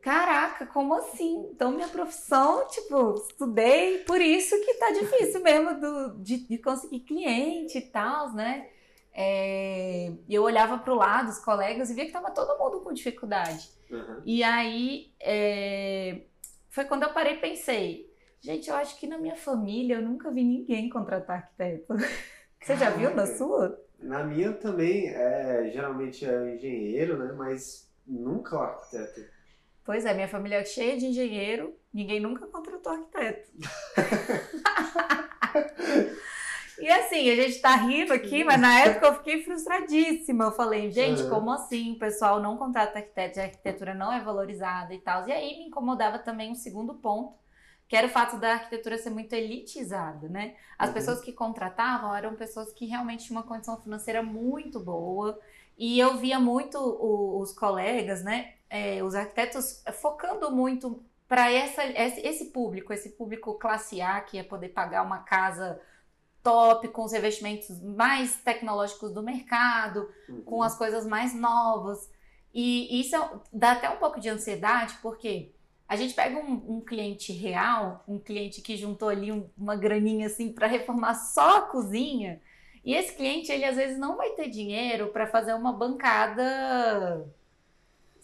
Caraca, 0.00 0.64
como 0.66 0.94
assim? 0.94 1.48
Então, 1.52 1.72
minha 1.72 1.88
profissão, 1.88 2.66
tipo, 2.68 3.14
estudei, 3.14 3.98
por 3.98 4.20
isso 4.20 4.58
que 4.64 4.74
tá 4.74 4.90
difícil 4.92 5.42
mesmo 5.42 5.80
do, 5.80 6.22
de, 6.22 6.46
de 6.46 6.58
conseguir 6.58 7.00
cliente 7.00 7.78
e 7.78 7.82
tal, 7.82 8.32
né? 8.32 8.68
É, 9.12 10.12
eu 10.28 10.44
olhava 10.44 10.78
para 10.78 10.92
o 10.92 10.96
lado, 10.96 11.30
os 11.30 11.40
colegas, 11.40 11.90
e 11.90 11.94
via 11.94 12.06
que 12.06 12.12
tava 12.12 12.30
todo 12.30 12.58
mundo 12.58 12.80
com 12.80 12.92
dificuldade. 12.92 13.68
Uhum. 13.90 14.22
E 14.24 14.44
aí, 14.44 15.12
é, 15.20 16.20
foi 16.68 16.84
quando 16.84 17.02
eu 17.02 17.12
parei 17.12 17.34
e 17.34 17.40
pensei, 17.40 18.14
gente, 18.40 18.70
eu 18.70 18.76
acho 18.76 18.96
que 18.98 19.06
na 19.06 19.18
minha 19.18 19.34
família 19.34 19.96
eu 19.96 20.02
nunca 20.02 20.30
vi 20.30 20.44
ninguém 20.44 20.88
contratar 20.88 21.38
arquiteto. 21.38 21.94
Você 22.62 22.76
já 22.76 22.90
viu 22.90 23.14
na 23.14 23.26
sua? 23.26 23.82
Na 23.98 24.22
minha 24.22 24.52
também, 24.52 25.08
é, 25.08 25.70
geralmente 25.72 26.24
é 26.24 26.54
engenheiro, 26.54 27.18
né? 27.18 27.32
Mas 27.36 27.90
nunca 28.06 28.56
o 28.56 28.60
arquiteto. 28.60 29.37
Pois 29.88 30.04
é, 30.04 30.12
minha 30.12 30.28
família 30.28 30.56
é 30.56 30.64
cheia 30.66 30.98
de 30.98 31.06
engenheiro, 31.06 31.74
ninguém 31.94 32.20
nunca 32.20 32.46
contratou 32.46 32.92
arquiteto. 32.92 33.48
e 36.78 36.90
assim, 36.90 37.30
a 37.30 37.34
gente 37.34 37.58
tá 37.62 37.74
rindo 37.74 38.12
aqui, 38.12 38.44
mas 38.44 38.60
na 38.60 38.80
época 38.80 39.06
eu 39.06 39.14
fiquei 39.14 39.42
frustradíssima. 39.42 40.44
Eu 40.44 40.52
falei, 40.52 40.90
gente, 40.90 41.26
como 41.26 41.50
assim? 41.50 41.92
O 41.92 41.98
pessoal 41.98 42.38
não 42.38 42.58
contrata 42.58 42.98
arquiteto, 42.98 43.40
a 43.40 43.44
arquitetura 43.44 43.94
não 43.94 44.12
é 44.12 44.20
valorizada 44.20 44.92
e 44.92 44.98
tal. 44.98 45.26
E 45.26 45.32
aí 45.32 45.56
me 45.56 45.68
incomodava 45.68 46.18
também 46.18 46.50
um 46.50 46.54
segundo 46.54 46.92
ponto, 46.92 47.38
que 47.88 47.96
era 47.96 48.08
o 48.08 48.10
fato 48.10 48.36
da 48.36 48.52
arquitetura 48.52 48.98
ser 48.98 49.08
muito 49.08 49.32
elitizada, 49.32 50.28
né? 50.28 50.54
As 50.78 50.90
Uhum. 50.90 50.94
pessoas 50.96 51.20
que 51.22 51.32
contratavam 51.32 52.14
eram 52.14 52.34
pessoas 52.34 52.74
que 52.74 52.84
realmente 52.84 53.24
tinham 53.24 53.40
uma 53.40 53.48
condição 53.48 53.80
financeira 53.80 54.22
muito 54.22 54.78
boa. 54.78 55.40
E 55.78 55.98
eu 55.98 56.18
via 56.18 56.38
muito 56.38 56.76
o- 56.78 57.40
os 57.40 57.52
colegas, 57.52 58.22
né? 58.22 58.52
É, 58.70 59.02
os 59.02 59.14
arquitetos 59.14 59.82
focando 60.00 60.50
muito 60.50 61.02
para 61.26 61.52
esse, 61.52 62.46
público, 62.46 62.92
esse 62.92 63.10
público 63.10 63.54
classe 63.54 64.00
A, 64.00 64.20
que 64.20 64.36
ia 64.38 64.44
poder 64.44 64.70
pagar 64.70 65.02
uma 65.02 65.18
casa 65.18 65.80
top, 66.42 66.88
com 66.88 67.04
os 67.04 67.12
revestimentos 67.12 67.80
mais 67.82 68.36
tecnológicos 68.36 69.12
do 69.12 69.22
mercado, 69.22 70.08
Uhum. 70.28 70.42
com 70.42 70.62
as 70.62 70.74
coisas 70.76 71.06
mais 71.06 71.34
novas. 71.34 72.10
E 72.54 73.00
isso 73.00 73.14
é- 73.14 73.30
dá 73.52 73.72
até 73.72 73.90
um 73.90 73.98
pouco 73.98 74.18
de 74.18 74.28
ansiedade, 74.30 74.96
porque 75.02 75.52
a 75.86 75.96
gente 75.96 76.14
pega 76.14 76.38
um, 76.38 76.76
um 76.76 76.80
cliente 76.80 77.32
real, 77.32 78.02
um 78.08 78.18
cliente 78.18 78.62
que 78.62 78.76
juntou 78.76 79.08
ali 79.10 79.30
um- 79.30 79.50
uma 79.58 79.76
graninha 79.76 80.26
assim 80.28 80.50
para 80.52 80.66
reformar 80.66 81.14
só 81.14 81.58
a 81.58 81.62
cozinha, 81.62 82.40
e 82.84 82.94
esse 82.94 83.14
cliente 83.14 83.52
ele 83.52 83.64
às 83.66 83.76
vezes 83.76 83.98
não 83.98 84.16
vai 84.16 84.30
ter 84.30 84.48
dinheiro 84.48 85.08
para 85.08 85.26
fazer 85.26 85.52
uma 85.52 85.72
bancada, 85.74 87.26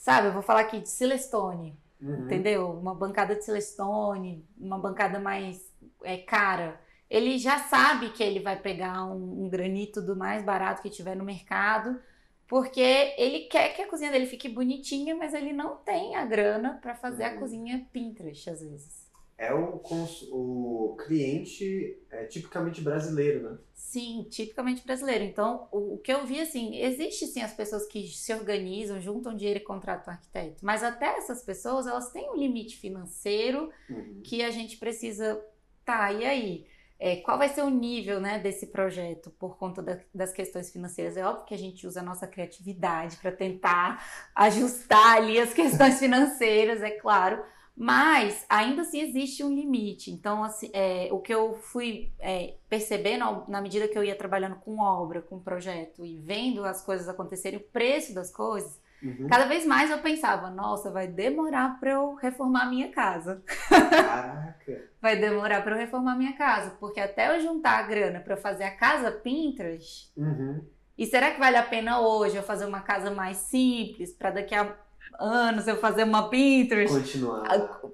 sabe? 0.05 0.29
Eu 0.29 0.33
vou 0.33 0.43
falar 0.43 0.61
aqui 0.61 0.81
de 0.81 0.89
Silestone, 0.89 1.79
Uhum. 2.01 2.25
entendeu? 2.27 2.71
Uma 2.73 2.95
bancada 2.95 3.35
de 3.35 3.43
Silestone, 3.45 4.47
uma 4.59 4.79
bancada 4.79 5.19
mais 5.19 5.73
é, 6.03 6.19
cara. 6.19 6.79
Ele 7.09 7.39
já 7.39 7.59
sabe 7.61 8.11
que 8.11 8.23
ele 8.23 8.41
vai 8.41 8.57
pegar 8.61 9.05
um, 9.07 9.45
um 9.45 9.49
granito 9.49 10.03
do 10.03 10.15
mais 10.15 10.43
barato 10.45 10.83
que 10.83 10.91
tiver 10.91 11.15
no 11.17 11.25
mercado, 11.25 11.99
porque 12.47 12.81
ele 13.17 13.41
quer 13.49 13.75
que 13.75 13.81
a 13.83 13.89
cozinha 13.89 14.11
dele 14.13 14.27
fique 14.27 14.49
bonitinha, 14.49 15.15
mas 15.17 15.33
ele 15.33 15.53
não 15.55 15.77
tem 15.77 16.17
a 16.17 16.25
grana 16.27 16.79
para 16.83 16.95
fazer 16.95 17.25
a 17.25 17.33
Uhum. 17.33 17.39
cozinha 17.41 17.87
Pinterest 17.93 18.51
às 18.51 18.61
vezes. 18.61 19.04
É 19.49 19.53
o, 19.55 19.79
cons- 19.79 20.27
o 20.31 20.97
cliente 21.07 21.99
é, 22.11 22.25
tipicamente 22.27 22.81
brasileiro, 22.81 23.51
né? 23.51 23.59
Sim, 23.73 24.27
tipicamente 24.31 24.85
brasileiro. 24.85 25.25
Então, 25.25 25.69
o, 25.73 25.95
o 25.95 25.99
que 25.99 26.13
eu 26.13 26.25
vi 26.25 26.41
assim, 26.41 26.77
existe 26.77 27.27
sim 27.27 27.43
as 27.43 27.53
pessoas 27.53 27.87
que 27.87 28.07
se 28.09 28.33
organizam, 28.33 29.01
juntam 29.01 29.35
dinheiro 29.35 29.61
e 29.61 29.63
contratam 29.63 30.13
um 30.13 30.17
arquiteto, 30.17 30.65
mas 30.65 30.83
até 30.83 31.07
essas 31.19 31.43
pessoas, 31.43 31.87
elas 31.87 32.11
têm 32.13 32.31
um 32.31 32.37
limite 32.37 32.77
financeiro 32.77 33.71
Uhum. 33.89 34.23
que 34.23 34.43
a 34.43 34.51
gente 34.51 34.77
precisa. 34.79 35.45
Tá, 35.85 36.13
e 36.13 36.25
aí? 36.25 36.67
É, 36.99 37.17
qual 37.17 37.37
vai 37.37 37.49
ser 37.49 37.63
o 37.63 37.69
nível 37.71 38.21
né, 38.21 38.39
desse 38.39 38.69
projeto 38.69 39.31
por 39.33 39.59
conta 39.59 39.83
da- 39.83 39.99
das 40.15 40.33
questões 40.33 40.71
financeiras? 40.73 41.17
É 41.17 41.27
óbvio 41.27 41.45
que 41.47 41.55
a 41.55 41.59
gente 41.59 41.87
usa 41.87 42.01
a 42.01 42.03
nossa 42.03 42.27
criatividade 42.27 43.17
para 43.19 43.33
tentar 43.33 44.03
ajustar 44.35 45.17
ali 45.19 45.39
as 45.41 45.53
questões 45.53 45.99
financeiras, 46.01 46.83
é 46.83 46.93
claro, 46.93 47.45
mas 47.77 48.45
ainda 48.49 48.83
assim 48.83 49.01
existe 49.01 49.43
um 49.43 49.53
limite. 49.55 50.11
Então, 50.11 50.45
assim, 50.45 50.71
é, 50.73 51.09
o 51.11 51.19
que 51.19 51.35
eu 51.35 51.55
fui 51.55 52.13
é, 52.21 52.55
percebendo 52.69 53.45
na 53.49 53.61
medida 53.61 53.89
que 53.89 53.99
eu 53.99 54.05
ia 54.05 54.15
trabalhando 54.15 54.57
com 54.57 54.79
obra, 54.81 55.21
com 55.21 55.41
projeto 55.41 56.05
e 56.05 56.17
vendo 56.19 56.65
as 56.65 56.83
coisas 56.85 57.09
acontecerem, 57.09 57.59
o 57.59 57.63
preço 57.63 58.15
das 58.15 58.31
coisas, 58.31 58.83
Uhum. 59.03 59.27
cada 59.29 59.45
vez 59.45 59.67
mais 59.67 59.91
eu 59.91 59.99
pensava: 59.99 60.49
nossa, 60.51 60.91
vai 60.91 61.07
demorar 61.07 61.79
para 61.79 61.91
eu 61.91 62.15
reformar 62.15 62.63
a 62.63 62.71
minha 62.71 62.91
casa 62.91 63.43
Caraca. 63.45 64.83
vai 65.03 65.17
demorar 65.17 65.63
para 65.63 65.73
eu 65.75 65.79
reformar 65.79 66.17
minha 66.17 66.33
casa, 66.35 66.71
porque 66.81 67.01
até 67.01 67.37
eu 67.37 67.41
juntar 67.43 67.81
a 67.81 67.83
grana 67.83 68.21
para 68.21 68.37
fazer 68.37 68.65
a 68.65 68.71
casa 68.75 69.11
Pinterest, 69.11 70.11
Uhum. 70.17 70.65
e 70.97 71.05
será 71.07 71.33
que 71.33 71.39
vale 71.39 71.57
a 71.57 71.63
pena 71.63 72.01
hoje 72.01 72.37
eu 72.37 72.43
fazer 72.43 72.65
uma 72.65 72.81
casa 72.81 73.11
mais 73.11 73.37
simples 73.39 74.13
para 74.13 74.31
daqui 74.31 74.55
a 74.55 74.75
anos 75.21 75.67
eu 75.69 75.77
fazer 75.79 76.05
uma 76.05 76.29
Pinterest? 76.29 76.95
Continuar. 76.95 77.43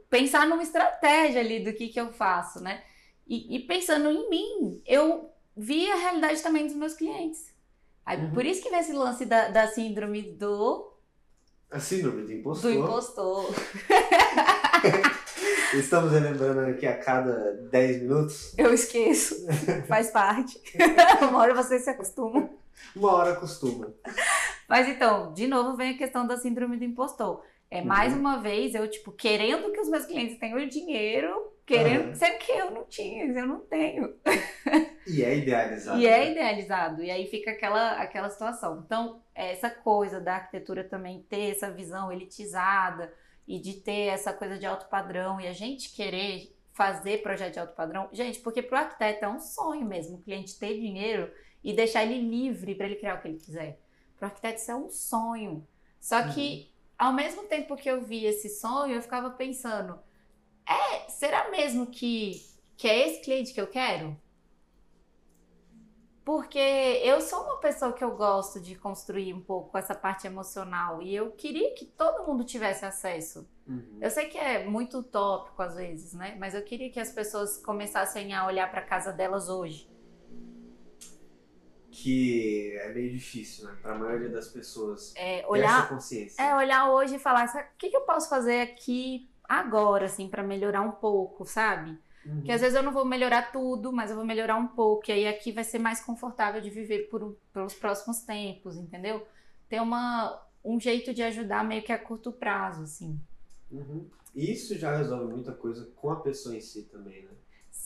Pensar 0.09 0.47
numa 0.47 0.63
estratégia 0.63 1.41
ali 1.41 1.65
do 1.65 1.73
que 1.73 1.89
que 1.89 2.01
eu 2.01 2.13
faço, 2.13 2.61
né? 2.61 2.83
E, 3.27 3.57
e 3.57 3.61
pensando 3.61 4.11
em 4.11 4.29
mim, 4.29 4.83
eu 4.87 5.31
vi 5.57 5.91
a 5.91 5.97
realidade 5.97 6.43
também 6.43 6.67
dos 6.67 6.77
meus 6.77 6.95
clientes. 6.95 7.51
Aí, 8.05 8.19
Uhum. 8.19 8.33
Por 8.33 8.45
isso 8.45 8.63
que 8.63 8.71
vem 8.71 8.81
esse 8.81 8.93
lance 8.93 9.25
da, 9.25 9.49
da 9.49 9.69
síndrome 9.69 10.23
do, 10.23 10.93
A 11.71 11.79
síndrome 11.79 12.23
do 12.23 12.27
do 12.29 12.33
impostor. 12.33 12.73
impostor. 12.73 13.55
Estamos 15.75 16.11
relembrando 16.13 16.61
aqui 16.63 16.87
a 16.87 16.99
cada 16.99 17.53
10 17.71 18.03
minutos. 18.03 18.53
Eu 18.59 18.75
esqueço, 18.75 19.47
faz 19.87 20.11
parte. 20.11 20.61
Uma 21.23 21.39
hora 21.39 21.55
vocês 21.55 21.85
se 21.85 21.91
acostumam. 21.91 22.51
Uma 22.97 23.13
hora 23.13 23.37
costuma. 23.37 23.93
Mas 24.71 24.89
então, 24.89 25.35
de 25.35 25.49
novo 25.49 25.77
vem 25.77 25.93
a 25.95 25.99
questão 25.99 26.27
da 26.27 26.39
síndrome 26.39 26.79
do 26.79 26.85
impostor. 26.85 27.45
É 27.71 27.83
Uhum. 27.83 27.87
mais 27.89 28.15
uma 28.15 28.39
vez 28.41 28.75
eu, 28.75 28.89
tipo, 28.91 29.13
querendo 29.13 29.73
que 29.73 29.81
os 29.81 29.89
meus 29.91 30.07
clientes 30.07 30.39
tenham 30.39 30.67
dinheiro, 30.69 31.53
querendo, 31.67 32.05
Aham. 32.07 32.15
sendo 32.15 32.39
que 32.39 32.53
eu 32.53 32.71
não 32.73 32.85
tinha, 32.87 33.25
eu 33.27 33.47
não 33.49 33.61
tenho. 33.61 34.15
E 35.07 35.23
é 35.25 35.37
idealizado. 35.39 36.01
E 36.01 36.07
é 36.07 36.19
né? 36.19 36.31
idealizado, 36.33 37.03
e 37.03 37.11
aí 37.11 37.27
fica 37.27 37.51
aquela, 37.53 37.93
aquela 38.01 38.31
situação. 38.31 38.83
Então, 38.87 39.23
essa 39.35 39.71
coisa 39.71 40.21
da 40.21 40.37
arquitetura 40.37 40.85
também 40.85 41.23
ter 41.29 41.51
essa 41.53 41.71
visão 41.73 42.13
elitizada 42.13 43.13
e 43.49 43.59
de 43.61 43.75
ter 43.83 44.07
essa 44.09 44.33
coisa 44.33 44.59
de 44.59 44.67
alto 44.67 44.89
padrão 44.89 45.41
e 45.41 45.49
a 45.49 45.53
gente 45.53 45.95
querer 45.95 46.57
fazer 46.73 47.23
projeto 47.23 47.55
de 47.55 47.61
alto 47.61 47.75
padrão. 47.75 48.09
Gente, 48.13 48.41
porque 48.41 48.63
pro 48.63 48.77
arquiteto 48.77 49.25
é 49.25 49.29
um 49.29 49.41
sonho 49.41 49.85
mesmo, 49.87 50.19
o 50.19 50.23
cliente 50.23 50.59
ter 50.59 50.75
dinheiro 50.79 51.31
e 51.63 51.73
deixar 51.73 52.05
ele 52.05 52.21
livre 52.21 52.75
para 52.77 52.87
ele 52.87 52.97
criar 52.97 53.17
o 53.17 53.23
que 53.23 53.29
ele 53.29 53.39
quiser. 53.39 53.79
Pro 54.21 54.27
arquiteto 54.27 54.61
isso 54.61 54.71
é 54.71 54.77
um 54.77 54.91
sonho. 54.91 55.67
Só 55.99 56.29
que, 56.29 56.71
ao 56.99 57.11
mesmo 57.11 57.45
tempo 57.45 57.75
que 57.75 57.91
eu 57.91 58.03
vi 58.03 58.27
esse 58.27 58.51
sonho, 58.51 58.95
eu 58.95 59.01
ficava 59.01 59.31
pensando, 59.31 59.99
é, 60.69 61.09
será 61.09 61.51
mesmo 61.51 61.87
que, 61.87 62.47
que 62.77 62.87
é 62.87 63.09
esse 63.09 63.23
cliente 63.23 63.55
que 63.55 63.61
eu 63.61 63.67
quero? 63.67 64.15
Porque 66.23 66.59
eu 66.59 67.23
sou 67.23 67.45
uma 67.45 67.57
pessoa 67.61 67.95
que 67.95 68.05
eu 68.05 68.15
gosto 68.15 68.61
de 68.61 68.75
construir 68.75 69.33
um 69.33 69.41
pouco 69.41 69.77
essa 69.79 69.95
parte 69.95 70.27
emocional 70.27 71.01
e 71.01 71.15
eu 71.15 71.31
queria 71.31 71.75
que 71.75 71.87
todo 71.87 72.27
mundo 72.27 72.45
tivesse 72.45 72.85
acesso. 72.85 73.49
Uhum. 73.67 73.99
Eu 74.03 74.11
sei 74.11 74.29
que 74.29 74.37
é 74.37 74.67
muito 74.67 74.99
utópico 74.99 75.63
às 75.63 75.77
vezes, 75.77 76.13
né? 76.13 76.37
Mas 76.39 76.55
eu 76.55 76.63
queria 76.63 76.91
que 76.91 77.01
as 77.01 77.11
pessoas 77.11 77.57
começassem 77.57 78.35
a 78.35 78.47
olhar 78.47 78.71
para 78.71 78.83
casa 78.83 79.13
delas 79.13 79.49
hoje. 79.49 79.90
Que 81.91 82.77
é 82.79 82.93
meio 82.93 83.11
difícil, 83.13 83.67
né? 83.67 83.77
Pra 83.83 83.95
maioria 83.99 84.29
das 84.29 84.49
pessoas. 84.49 85.13
É, 85.17 85.41
ter 85.41 85.47
olhar, 85.49 85.81
essa 85.81 85.89
consciência. 85.95 86.43
é 86.43 86.55
olhar 86.55 86.91
hoje 86.91 87.17
e 87.17 87.19
falar, 87.19 87.47
"Sa- 87.49 87.61
o 87.63 87.77
que, 87.79 87.91
que 87.91 87.97
eu 87.97 88.03
posso 88.03 88.29
fazer 88.29 88.61
aqui 88.61 89.29
agora, 89.49 90.07
assim, 90.07 90.29
para 90.29 90.43
melhorar 90.43 90.83
um 90.83 90.93
pouco, 90.93 91.45
sabe? 91.45 91.99
Uhum. 92.25 92.37
Porque 92.37 92.53
às 92.53 92.61
vezes 92.61 92.77
eu 92.77 92.83
não 92.83 92.93
vou 92.93 93.05
melhorar 93.05 93.51
tudo, 93.51 93.93
mas 93.93 94.11
eu 94.11 94.17
vou 94.17 94.25
melhorar 94.25 94.57
um 94.57 94.69
pouco. 94.69 95.11
E 95.11 95.13
aí 95.13 95.27
aqui 95.29 95.51
vai 95.53 95.65
ser 95.65 95.79
mais 95.79 96.01
confortável 96.05 96.61
de 96.61 96.71
viver 96.71 97.09
por, 97.09 97.37
pelos 97.53 97.75
próximos 97.75 98.21
tempos, 98.21 98.77
entendeu? 98.77 99.27
Ter 99.69 99.81
uma, 99.81 100.41
um 100.65 100.79
jeito 100.79 101.13
de 101.13 101.23
ajudar 101.23 101.65
meio 101.65 101.83
que 101.83 101.93
a 101.93 101.99
curto 101.99 102.31
prazo, 102.31 102.83
assim. 102.85 103.19
Uhum. 103.71 104.07
E 104.35 104.53
Isso 104.53 104.79
já 104.79 104.97
resolve 104.97 105.33
muita 105.33 105.53
coisa 105.53 105.91
com 105.97 106.11
a 106.11 106.21
pessoa 106.21 106.55
em 106.55 106.61
si 106.61 106.85
também, 106.85 107.25
né? 107.25 107.31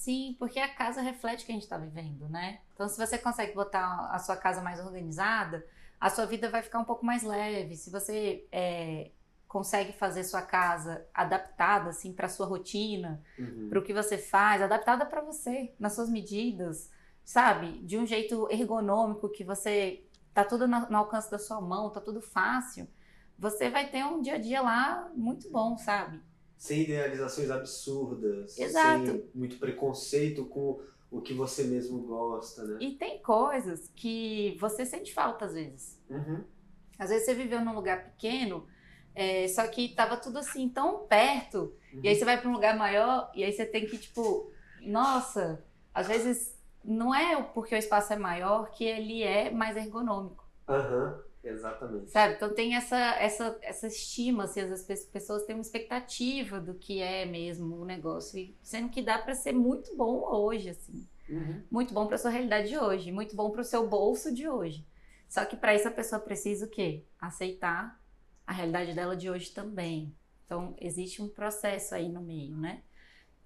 Sim, 0.04 0.36
porque 0.38 0.60
a 0.60 0.68
casa 0.68 1.00
reflete 1.00 1.44
o 1.44 1.46
que 1.46 1.52
a 1.52 1.54
gente 1.54 1.62
está 1.64 1.78
vivendo, 1.78 2.28
né? 2.28 2.60
Então, 2.74 2.86
se 2.86 2.98
você 2.98 3.16
consegue 3.16 3.54
botar 3.54 4.10
a 4.10 4.18
sua 4.18 4.36
casa 4.36 4.60
mais 4.60 4.78
organizada, 4.78 5.66
a 5.98 6.10
sua 6.10 6.26
vida 6.26 6.50
vai 6.50 6.60
ficar 6.62 6.78
um 6.78 6.84
pouco 6.84 7.06
mais 7.06 7.22
leve. 7.22 7.74
Se 7.74 7.88
você 7.90 8.46
é, 8.52 9.10
consegue 9.48 9.94
fazer 9.94 10.22
sua 10.24 10.42
casa 10.42 11.06
adaptada, 11.14 11.88
assim, 11.88 12.12
para 12.12 12.28
sua 12.28 12.44
rotina, 12.44 13.22
Uhum. 13.38 13.68
para 13.70 13.78
o 13.78 13.82
que 13.82 13.94
você 13.94 14.18
faz, 14.18 14.60
adaptada 14.60 15.06
para 15.06 15.22
você, 15.22 15.72
nas 15.78 15.94
suas 15.94 16.10
medidas, 16.10 16.90
sabe? 17.24 17.78
De 17.78 17.96
um 17.96 18.04
jeito 18.04 18.46
ergonômico 18.50 19.30
que 19.30 19.42
você 19.42 20.04
tá 20.34 20.44
tudo 20.44 20.68
na- 20.68 20.86
no 20.90 20.98
alcance 20.98 21.30
da 21.30 21.38
sua 21.38 21.62
mão, 21.62 21.88
tá 21.88 22.00
tudo 22.02 22.20
fácil. 22.20 22.86
Você 23.38 23.70
vai 23.70 23.88
ter 23.88 24.04
um 24.04 24.20
dia 24.20 24.34
a 24.34 24.38
dia 24.38 24.60
lá 24.60 25.10
muito 25.14 25.50
bom, 25.50 25.78
sabe? 25.78 26.20
Sem 26.56 26.82
idealizações 26.82 27.50
absurdas. 27.50 28.58
Exato. 28.58 29.06
Sem 29.06 29.30
muito 29.34 29.58
preconceito 29.58 30.46
com 30.46 30.80
o 31.10 31.20
que 31.20 31.32
você 31.32 31.64
mesmo 31.64 32.00
gosta, 32.02 32.64
né? 32.64 32.78
E 32.80 32.92
tem 32.92 33.22
coisas 33.22 33.90
que 33.94 34.56
você 34.60 34.84
sente 34.84 35.12
falta 35.14 35.44
às 35.44 35.54
vezes. 35.54 36.02
Uhum. 36.10 36.42
Às 36.98 37.10
vezes 37.10 37.26
você 37.26 37.34
viveu 37.34 37.60
num 37.60 37.74
lugar 37.74 38.04
pequeno, 38.04 38.66
é, 39.14 39.46
só 39.48 39.66
que 39.68 39.94
tava 39.94 40.16
tudo 40.16 40.38
assim 40.38 40.68
tão 40.68 41.06
perto, 41.06 41.72
e 42.02 42.08
aí 42.08 42.16
você 42.16 42.24
vai 42.24 42.40
para 42.40 42.48
um 42.48 42.52
lugar 42.52 42.76
maior 42.76 43.30
e 43.34 43.44
aí 43.44 43.52
você 43.52 43.64
tem 43.64 43.86
que 43.86 43.96
tipo, 43.96 44.52
nossa, 44.80 45.64
às 45.92 46.08
vezes 46.08 46.58
não 46.84 47.14
é 47.14 47.40
porque 47.42 47.74
o 47.74 47.78
espaço 47.78 48.12
é 48.12 48.16
maior 48.16 48.70
que 48.70 48.84
ele 48.84 49.22
é 49.22 49.50
mais 49.50 49.76
ergonômico. 49.76 50.44
Aham, 50.68 51.22
exatamente. 51.44 52.10
Sabe? 52.10 52.34
Então 52.34 52.54
tem 52.54 52.74
essa, 52.74 52.96
essa, 53.16 53.58
essa 53.62 53.86
estima, 53.86 54.44
assim, 54.44 54.60
as 54.60 54.82
pessoas 54.82 55.44
têm 55.44 55.54
uma 55.54 55.62
expectativa 55.62 56.60
do 56.60 56.74
que 56.74 57.00
é 57.00 57.24
mesmo 57.24 57.76
o 57.76 57.84
negócio, 57.84 58.38
e 58.38 58.56
sendo 58.62 58.88
que 58.88 59.02
dá 59.02 59.18
para 59.18 59.34
ser 59.34 59.52
muito 59.52 59.94
bom 59.96 60.24
hoje, 60.32 60.70
assim. 60.70 61.06
Uhum. 61.28 61.62
Muito 61.70 61.94
bom 61.94 62.06
para 62.06 62.18
sua 62.18 62.30
realidade 62.30 62.68
de 62.68 62.78
hoje, 62.78 63.10
muito 63.10 63.34
bom 63.34 63.50
para 63.50 63.62
o 63.62 63.64
seu 63.64 63.88
bolso 63.88 64.32
de 64.32 64.48
hoje. 64.48 64.86
Só 65.28 65.44
que 65.44 65.56
para 65.56 65.74
isso 65.74 65.88
a 65.88 65.90
pessoa 65.90 66.20
precisa 66.20 66.66
o 66.66 66.68
quê? 66.68 67.04
Aceitar 67.18 68.00
a 68.46 68.52
realidade 68.52 68.94
dela 68.94 69.16
de 69.16 69.30
hoje 69.30 69.50
também. 69.50 70.14
Então 70.44 70.74
existe 70.78 71.22
um 71.22 71.28
processo 71.28 71.94
aí 71.94 72.08
no 72.08 72.20
meio, 72.20 72.56
né? 72.56 72.82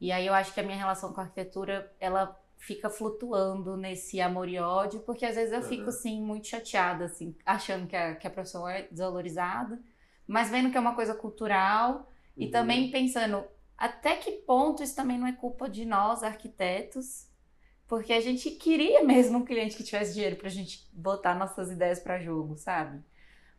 E 0.01 0.13
aí 0.13 0.27
eu 0.27 0.35
acho 0.35 0.53
que 0.53 0.61
a 0.61 0.63
minha 0.63 0.77
relação 0.77 1.13
com 1.13 1.21
a 1.21 1.25
arquitetura, 1.25 1.93
ela 1.99 2.39
fica 2.59 2.91
flutuando 2.91 3.77
nesse 3.77 4.21
amor 4.21 4.49
e 4.49 4.59
ódio, 4.59 5.01
porque 5.01 5.25
às 5.27 5.37
vezes 5.37 5.53
eu 5.53 5.63
fico, 5.63 5.91
assim, 5.91 6.21
muito 6.23 6.49
chateada, 6.49 7.07
assim, 7.07 7.35
achando 7.47 7.87
que 7.87 7.97
a, 7.97 8.17
que 8.17 8.27
a 8.27 8.31
profissão 8.31 8.69
é 8.69 8.83
desvalorizada, 8.91 9.81
mas 10.27 10.51
vendo 10.51 10.71
que 10.71 10.77
é 10.77 10.81
uma 10.81 10.95
coisa 10.95 11.15
cultural 11.15 12.11
e 12.39 12.47
Uhum. 12.47 12.51
também 12.51 12.91
pensando 12.91 13.45
até 13.77 14.17
que 14.17 14.33
ponto 14.33 14.83
isso 14.83 14.97
também 14.97 15.19
não 15.19 15.27
é 15.27 15.33
culpa 15.33 15.69
de 15.69 15.85
nós, 15.87 16.23
arquitetos, 16.23 17.29
porque 17.87 18.13
a 18.13 18.21
gente 18.21 18.51
queria 18.53 19.03
mesmo 19.05 19.39
um 19.39 19.45
cliente 19.45 19.77
que 19.77 19.85
tivesse 19.85 20.15
dinheiro 20.15 20.37
pra 20.37 20.49
gente 20.51 20.89
botar 20.93 21.35
nossas 21.35 21.71
ideias 21.71 22.01
para 22.01 22.21
jogo, 22.21 22.57
sabe? 22.57 23.03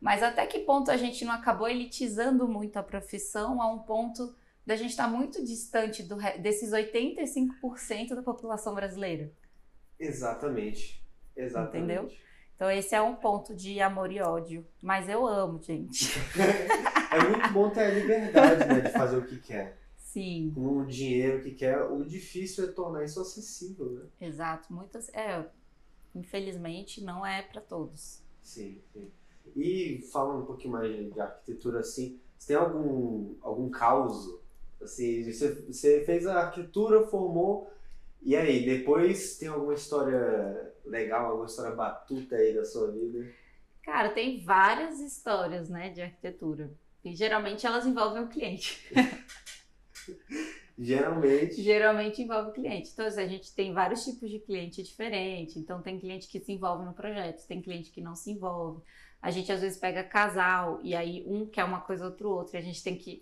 Mas 0.01 0.23
até 0.23 0.45
que 0.47 0.59
ponto 0.59 0.91
a 0.91 0.97
gente 0.97 1.25
não 1.25 1.33
acabou 1.33 1.67
elitizando 1.67 2.47
muito 2.47 2.77
a 2.77 2.83
profissão 2.83 3.61
a 3.61 3.71
um 3.71 3.79
ponto 3.79 4.35
da 4.65 4.75
gente 4.75 4.91
estar 4.91 5.07
muito 5.07 5.43
distante 5.43 6.03
do, 6.03 6.17
desses 6.41 6.71
85% 6.71 8.15
da 8.15 8.21
população 8.21 8.75
brasileira? 8.75 9.31
Exatamente. 9.99 11.03
Exatamente. 11.35 11.77
Entendeu? 11.77 12.11
Então 12.55 12.69
esse 12.69 12.93
é 12.93 13.01
um 13.01 13.15
ponto 13.15 13.55
de 13.55 13.79
amor 13.79 14.11
e 14.11 14.21
ódio, 14.21 14.65
mas 14.81 15.07
eu 15.07 15.25
amo, 15.25 15.61
gente. 15.61 16.09
É 17.11 17.27
muito 17.27 17.51
bom 17.53 17.71
ter 17.71 17.79
a 17.85 17.89
liberdade 17.89 18.67
né, 18.67 18.81
de 18.81 18.91
fazer 18.91 19.17
o 19.17 19.25
que 19.25 19.39
quer. 19.39 19.79
Sim, 19.97 20.51
Com 20.53 20.77
o 20.77 20.85
dinheiro 20.85 21.41
que 21.41 21.51
quer. 21.55 21.81
O 21.81 22.03
difícil 22.03 22.65
é 22.65 22.67
tornar 22.67 23.03
isso 23.03 23.19
acessível, 23.19 23.89
né? 23.91 24.05
exato. 24.21 24.71
Muitas, 24.71 25.09
é, 25.09 25.43
infelizmente 26.13 27.03
não 27.03 27.25
é 27.25 27.41
para 27.41 27.61
todos. 27.61 28.21
Sim, 28.43 28.79
sim. 28.93 29.11
E 29.55 30.07
falando 30.11 30.43
um 30.43 30.45
pouquinho 30.45 30.73
mais 30.73 30.87
de, 30.95 31.09
de 31.09 31.19
arquitetura, 31.19 31.79
assim, 31.79 32.19
você 32.37 32.49
tem 32.49 32.55
algum, 32.55 33.35
algum 33.41 33.69
caos? 33.71 34.39
Assim, 34.81 35.23
você, 35.23 35.53
você 35.67 36.03
fez 36.05 36.25
a 36.25 36.45
arquitetura, 36.45 37.05
formou, 37.07 37.69
e 38.21 38.35
aí, 38.35 38.65
depois 38.65 39.37
tem 39.37 39.47
alguma 39.47 39.73
história 39.73 40.73
legal, 40.85 41.27
alguma 41.27 41.45
história 41.45 41.75
batuta 41.75 42.35
aí 42.35 42.53
da 42.53 42.65
sua 42.65 42.91
vida? 42.91 43.31
Cara, 43.83 44.09
tem 44.09 44.43
várias 44.43 44.99
histórias, 44.99 45.69
né, 45.69 45.89
de 45.89 46.01
arquitetura. 46.01 46.69
E 47.03 47.15
geralmente 47.15 47.65
elas 47.65 47.85
envolvem 47.85 48.23
o 48.23 48.27
cliente. 48.27 48.77
Geralmente. 50.77 51.61
Geralmente 51.61 52.21
envolve 52.21 52.51
o 52.51 52.53
cliente. 52.53 52.91
Então, 52.93 53.05
assim, 53.05 53.21
a 53.21 53.27
gente 53.27 53.53
tem 53.53 53.73
vários 53.73 54.03
tipos 54.05 54.29
de 54.29 54.39
cliente 54.39 54.81
diferente. 54.81 55.59
Então, 55.59 55.81
tem 55.81 55.99
cliente 55.99 56.27
que 56.27 56.39
se 56.39 56.53
envolve 56.53 56.85
no 56.85 56.93
projeto, 56.93 57.45
tem 57.47 57.61
cliente 57.61 57.91
que 57.91 57.99
não 57.99 58.15
se 58.15 58.31
envolve. 58.31 58.81
A 59.21 59.29
gente 59.29 59.51
às 59.51 59.59
vezes 59.59 59.77
pega 59.77 60.03
casal 60.03 60.79
e 60.81 60.95
aí 60.95 61.25
um 61.27 61.45
quer 61.45 61.65
uma 61.65 61.81
coisa, 61.81 62.05
outro 62.05 62.29
outro. 62.29 62.55
E 62.55 62.59
a 62.59 62.61
gente 62.61 62.81
tem 62.81 62.97
que 62.97 63.21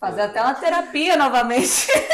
fazer 0.00 0.22
até 0.22 0.42
uma 0.42 0.54
terapia 0.54 1.16
novamente 1.16 1.86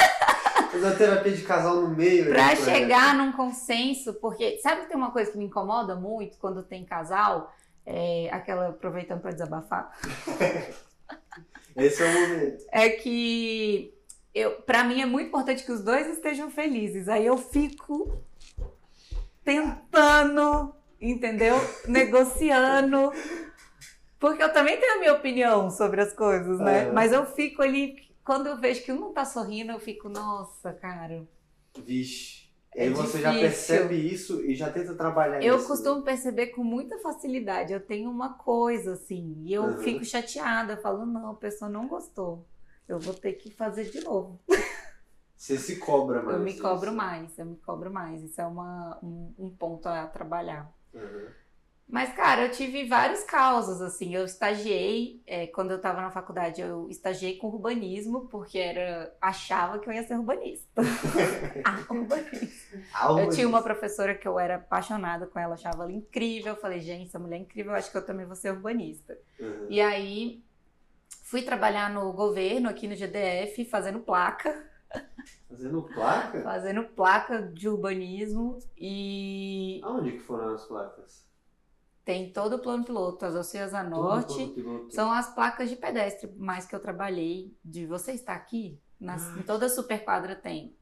Fazer 0.72 0.86
a 0.88 0.96
terapia 0.96 1.32
de 1.32 1.42
casal 1.42 1.76
no 1.76 1.88
meio. 1.88 2.26
né, 2.30 2.54
projeto. 2.54 2.64
chegar 2.64 3.14
num 3.14 3.32
consenso. 3.32 4.14
Porque 4.14 4.58
sabe 4.58 4.82
que 4.82 4.88
tem 4.88 4.96
uma 4.96 5.10
coisa 5.10 5.30
que 5.30 5.38
me 5.38 5.44
incomoda 5.44 5.94
muito 5.94 6.36
quando 6.38 6.62
tem 6.62 6.84
casal? 6.84 7.54
É, 7.84 8.28
aquela 8.32 8.68
aproveitando 8.68 9.20
para 9.20 9.30
desabafar. 9.30 9.96
Esse 11.76 12.02
é 12.02 12.06
o 12.06 12.12
momento. 12.12 12.64
é 12.72 12.88
que 12.90 13.94
eu, 14.34 14.62
para 14.62 14.82
mim 14.84 15.00
é 15.00 15.06
muito 15.06 15.28
importante 15.28 15.64
que 15.64 15.72
os 15.72 15.82
dois 15.82 16.06
estejam 16.08 16.50
felizes. 16.50 17.08
Aí 17.08 17.24
eu 17.24 17.38
fico 17.38 18.22
tentando, 19.44 20.74
entendeu? 21.00 21.54
Negociando. 21.86 23.12
Porque 24.28 24.42
eu 24.42 24.52
também 24.52 24.78
tenho 24.80 24.94
a 24.96 24.98
minha 24.98 25.12
opinião 25.14 25.70
sobre 25.70 26.00
as 26.00 26.12
coisas, 26.12 26.58
né? 26.58 26.88
É. 26.88 26.92
Mas 26.92 27.12
eu 27.12 27.24
fico 27.26 27.62
ali, 27.62 27.96
quando 28.24 28.46
eu 28.48 28.56
vejo 28.56 28.82
que 28.84 28.92
um 28.92 28.98
não 29.00 29.12
tá 29.12 29.24
sorrindo, 29.24 29.72
eu 29.72 29.78
fico, 29.78 30.08
nossa, 30.08 30.72
cara. 30.72 31.26
Vixe. 31.78 32.46
É 32.74 32.84
aí 32.84 32.90
você 32.90 33.20
já 33.20 33.30
difícil. 33.32 33.40
percebe 33.76 33.94
isso 33.94 34.42
e 34.44 34.54
já 34.54 34.70
tenta 34.70 34.94
trabalhar 34.94 35.42
Eu 35.42 35.56
isso. 35.56 35.66
costumo 35.66 36.02
perceber 36.02 36.48
com 36.48 36.62
muita 36.62 36.98
facilidade. 36.98 37.72
Eu 37.72 37.80
tenho 37.80 38.10
uma 38.10 38.34
coisa 38.34 38.92
assim, 38.94 39.42
e 39.44 39.54
eu 39.54 39.62
Uhum. 39.62 39.78
fico 39.78 40.04
chateada, 40.04 40.74
eu 40.74 40.82
falo, 40.82 41.06
não, 41.06 41.30
a 41.30 41.34
pessoa 41.34 41.70
não 41.70 41.88
gostou. 41.88 42.46
Eu 42.86 42.98
vou 42.98 43.14
ter 43.14 43.32
que 43.34 43.50
fazer 43.50 43.84
de 43.84 44.00
novo. 44.04 44.38
Você 45.36 45.56
se 45.58 45.76
cobra 45.76 46.22
mais. 46.22 46.36
Eu 46.38 46.42
me 46.44 46.50
isso. 46.50 46.62
cobro 46.62 46.92
mais, 46.92 47.38
eu 47.38 47.46
me 47.46 47.56
cobro 47.56 47.90
mais. 47.92 48.22
Isso 48.22 48.40
é 48.40 48.46
uma, 48.46 48.98
um, 49.02 49.32
um 49.38 49.50
ponto 49.50 49.86
a 49.88 50.06
trabalhar. 50.06 50.70
Uhum. 50.94 51.26
Mas, 51.88 52.12
cara, 52.14 52.42
eu 52.42 52.50
tive 52.50 52.84
vários 52.88 53.22
causos, 53.22 53.80
assim. 53.80 54.12
Eu 54.12 54.24
estagiei, 54.24 55.22
é, 55.24 55.46
quando 55.46 55.70
eu 55.70 55.80
tava 55.80 56.00
na 56.00 56.10
faculdade, 56.10 56.60
eu 56.60 56.88
estagiei 56.90 57.36
com 57.36 57.46
urbanismo, 57.46 58.26
porque 58.26 58.58
era, 58.58 59.14
achava 59.20 59.78
que 59.78 59.88
eu 59.88 59.92
ia 59.92 60.02
ser 60.02 60.18
urbanista. 60.18 60.82
ah, 61.64 61.84
urbanista. 61.88 62.82
Algo 62.92 63.20
Eu 63.20 63.30
tinha 63.30 63.46
uma 63.46 63.62
professora 63.62 64.16
que 64.16 64.26
eu 64.26 64.36
era 64.36 64.56
apaixonada 64.56 65.28
com 65.28 65.38
ela, 65.38 65.54
achava 65.54 65.84
ela 65.84 65.92
incrível. 65.92 66.54
Eu 66.54 66.60
falei, 66.60 66.80
gente, 66.80 67.06
essa 67.06 67.20
mulher 67.20 67.36
é 67.36 67.40
incrível, 67.40 67.70
eu 67.70 67.78
acho 67.78 67.90
que 67.90 67.96
eu 67.96 68.04
também 68.04 68.26
vou 68.26 68.34
ser 68.34 68.50
urbanista. 68.50 69.16
Uhum. 69.38 69.66
E 69.70 69.80
aí, 69.80 70.42
fui 71.22 71.42
trabalhar 71.42 71.88
no 71.88 72.12
governo, 72.12 72.68
aqui 72.68 72.88
no 72.88 72.96
GDF, 72.96 73.64
fazendo 73.64 74.00
placa. 74.00 74.66
Fazendo 75.48 75.82
placa? 75.82 76.42
fazendo 76.42 76.84
placa 76.84 77.42
de 77.42 77.68
urbanismo 77.68 78.58
e 78.76 79.80
Aonde 79.82 80.12
que 80.12 80.20
foram 80.20 80.54
as 80.54 80.64
placas? 80.64 81.25
Tem 82.06 82.32
todo 82.32 82.54
o 82.54 82.58
plano 82.60 82.84
piloto, 82.84 83.26
as 83.26 83.34
Oceas 83.34 83.74
a 83.74 83.82
Norte. 83.82 84.54
São 84.90 85.10
as 85.10 85.34
placas 85.34 85.68
de 85.68 85.74
pedestre 85.74 86.32
mais 86.36 86.64
que 86.64 86.72
eu 86.72 86.78
trabalhei. 86.78 87.52
De 87.64 87.84
você 87.84 88.12
estar 88.12 88.34
aqui, 88.34 88.80
nas, 88.98 89.36
em 89.36 89.42
toda 89.42 89.66
a 89.66 89.68
superquadra 89.68 90.36
tem. 90.36 90.76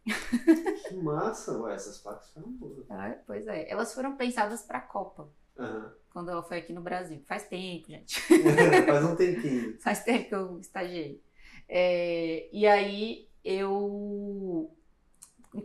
Que 0.87 0.95
massa, 0.97 1.59
ué, 1.61 1.75
essas 1.75 1.97
placas 1.97 2.31
foram 2.31 2.53
boas. 2.53 2.85
Ah, 2.91 3.17
pois 3.27 3.47
é, 3.47 3.71
elas 3.71 3.95
foram 3.95 4.17
pensadas 4.17 4.65
para 4.65 4.77
a 4.77 4.83
Copa, 4.83 5.31
Aham. 5.59 5.95
quando 6.13 6.31
ela 6.31 6.43
foi 6.43 6.59
aqui 6.59 6.75
no 6.75 6.83
Brasil. 6.83 7.23
Faz 7.27 7.49
tempo, 7.49 7.89
gente. 7.89 8.21
Faz 8.85 9.05
um 9.07 9.17
tempinho. 9.17 9.77
Faz 9.81 10.05
tempo 10.05 10.29
que 10.29 10.35
eu 10.35 10.59
estagiei. 10.61 11.23
É, 11.67 12.51
e 12.53 12.67
aí 12.67 13.31
eu 13.43 14.71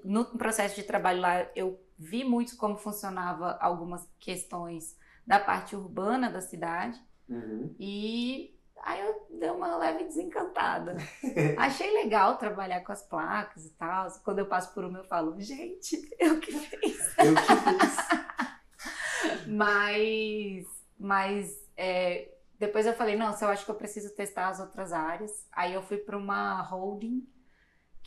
no 0.05 0.23
processo 0.23 0.75
de 0.75 0.83
trabalho 0.83 1.19
lá 1.19 1.49
eu 1.53 1.83
vi 1.97 2.23
muito 2.23 2.55
como 2.55 2.77
funcionava 2.77 3.57
algumas 3.59 4.07
questões 4.19 4.97
da 5.29 5.39
parte 5.39 5.75
urbana 5.75 6.27
da 6.31 6.41
cidade 6.41 6.99
Uhum. 7.29 7.75
e 7.79 8.57
aí 8.81 8.99
eu 9.01 9.27
dei 9.39 9.51
uma 9.51 9.77
leve 9.77 10.05
desencantada. 10.05 10.97
Achei 11.59 11.91
legal 12.03 12.39
trabalhar 12.39 12.81
com 12.81 12.91
as 12.91 13.03
placas 13.03 13.67
e 13.67 13.69
tal. 13.75 14.09
Quando 14.23 14.39
eu 14.39 14.47
passo 14.47 14.73
por 14.73 14.83
uma 14.83 14.97
eu 14.97 15.03
falo, 15.03 15.39
gente, 15.39 16.09
eu 16.19 16.39
que 16.39 16.51
fiz. 16.51 17.13
Eu 17.19 17.35
que 17.35 17.55
fiz. 17.85 19.45
Mas, 19.45 20.65
mas 20.97 21.69
é, 21.77 22.33
depois 22.57 22.87
eu 22.87 22.93
falei, 22.93 23.15
não, 23.15 23.35
eu 23.39 23.47
acho 23.49 23.65
que 23.65 23.69
eu 23.69 23.75
preciso 23.75 24.15
testar 24.15 24.47
as 24.47 24.59
outras 24.59 24.91
áreas. 24.91 25.47
Aí 25.51 25.75
eu 25.75 25.83
fui 25.83 25.97
para 25.97 26.17
uma 26.17 26.59
holding 26.63 27.27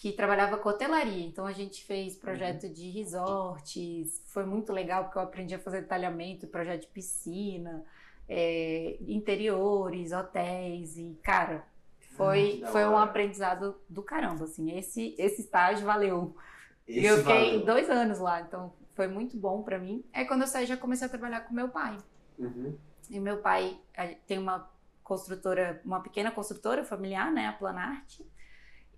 que 0.03 0.11
trabalhava 0.11 0.59
com 0.59 0.69
hotelaria. 0.69 1.25
Então 1.25 1.47
a 1.47 1.53
gente 1.53 1.85
fez 1.85 2.17
projeto 2.17 2.69
de 2.69 2.91
resorts. 2.91 4.21
Foi 4.27 4.45
muito 4.45 4.73
legal 4.73 5.05
porque 5.05 5.17
eu 5.17 5.23
aprendi 5.23 5.55
a 5.55 5.61
fazer 5.61 5.83
detalhamento, 5.83 6.49
projeto 6.49 6.81
de 6.81 6.87
piscina, 6.89 7.85
é, 8.29 8.97
interiores, 9.07 10.11
hotéis 10.11 10.97
e 10.99 11.17
cara. 11.23 11.65
Ah, 11.65 12.15
Foi, 12.17 12.59
da 12.59 12.67
foi 12.67 12.85
um 12.85 12.99
aprendizado 12.99 13.77
do 13.89 14.03
caramba, 14.03 14.47
assim. 14.47 14.77
Esse, 14.77 15.15
esse 15.17 15.43
estágio 15.43 15.87
valeu. 15.87 16.37
Esse 16.85 16.99
E 16.99 17.07
eu 17.07 17.19
fiquei 17.19 17.61
valeu. 17.61 17.65
dois 17.65 17.89
anos 17.89 18.19
lá, 18.19 18.41
então 18.41 18.73
foi 18.97 19.07
muito 19.07 19.37
bom 19.37 19.63
pra 19.63 19.79
mim. 19.79 20.05
Aí 20.13 20.25
quando 20.25 20.41
eu 20.41 20.49
saí, 20.49 20.67
já 20.67 20.77
comecei 20.77 21.07
a 21.07 21.11
trabalhar 21.11 21.43
com 21.43 21.55
meu 21.55 21.69
pai. 21.69 21.97
Uhum. 22.37 22.77
E 23.09 23.21
meu 23.21 23.37
pai 23.39 23.79
tem 24.27 24.37
uma 24.37 24.69
construtora, 25.05 25.81
uma 25.85 26.01
pequena 26.01 26.33
construtora 26.33 26.83
familiar, 26.83 27.31
né, 27.31 27.47
a 27.47 27.53
Planarte. 27.53 28.27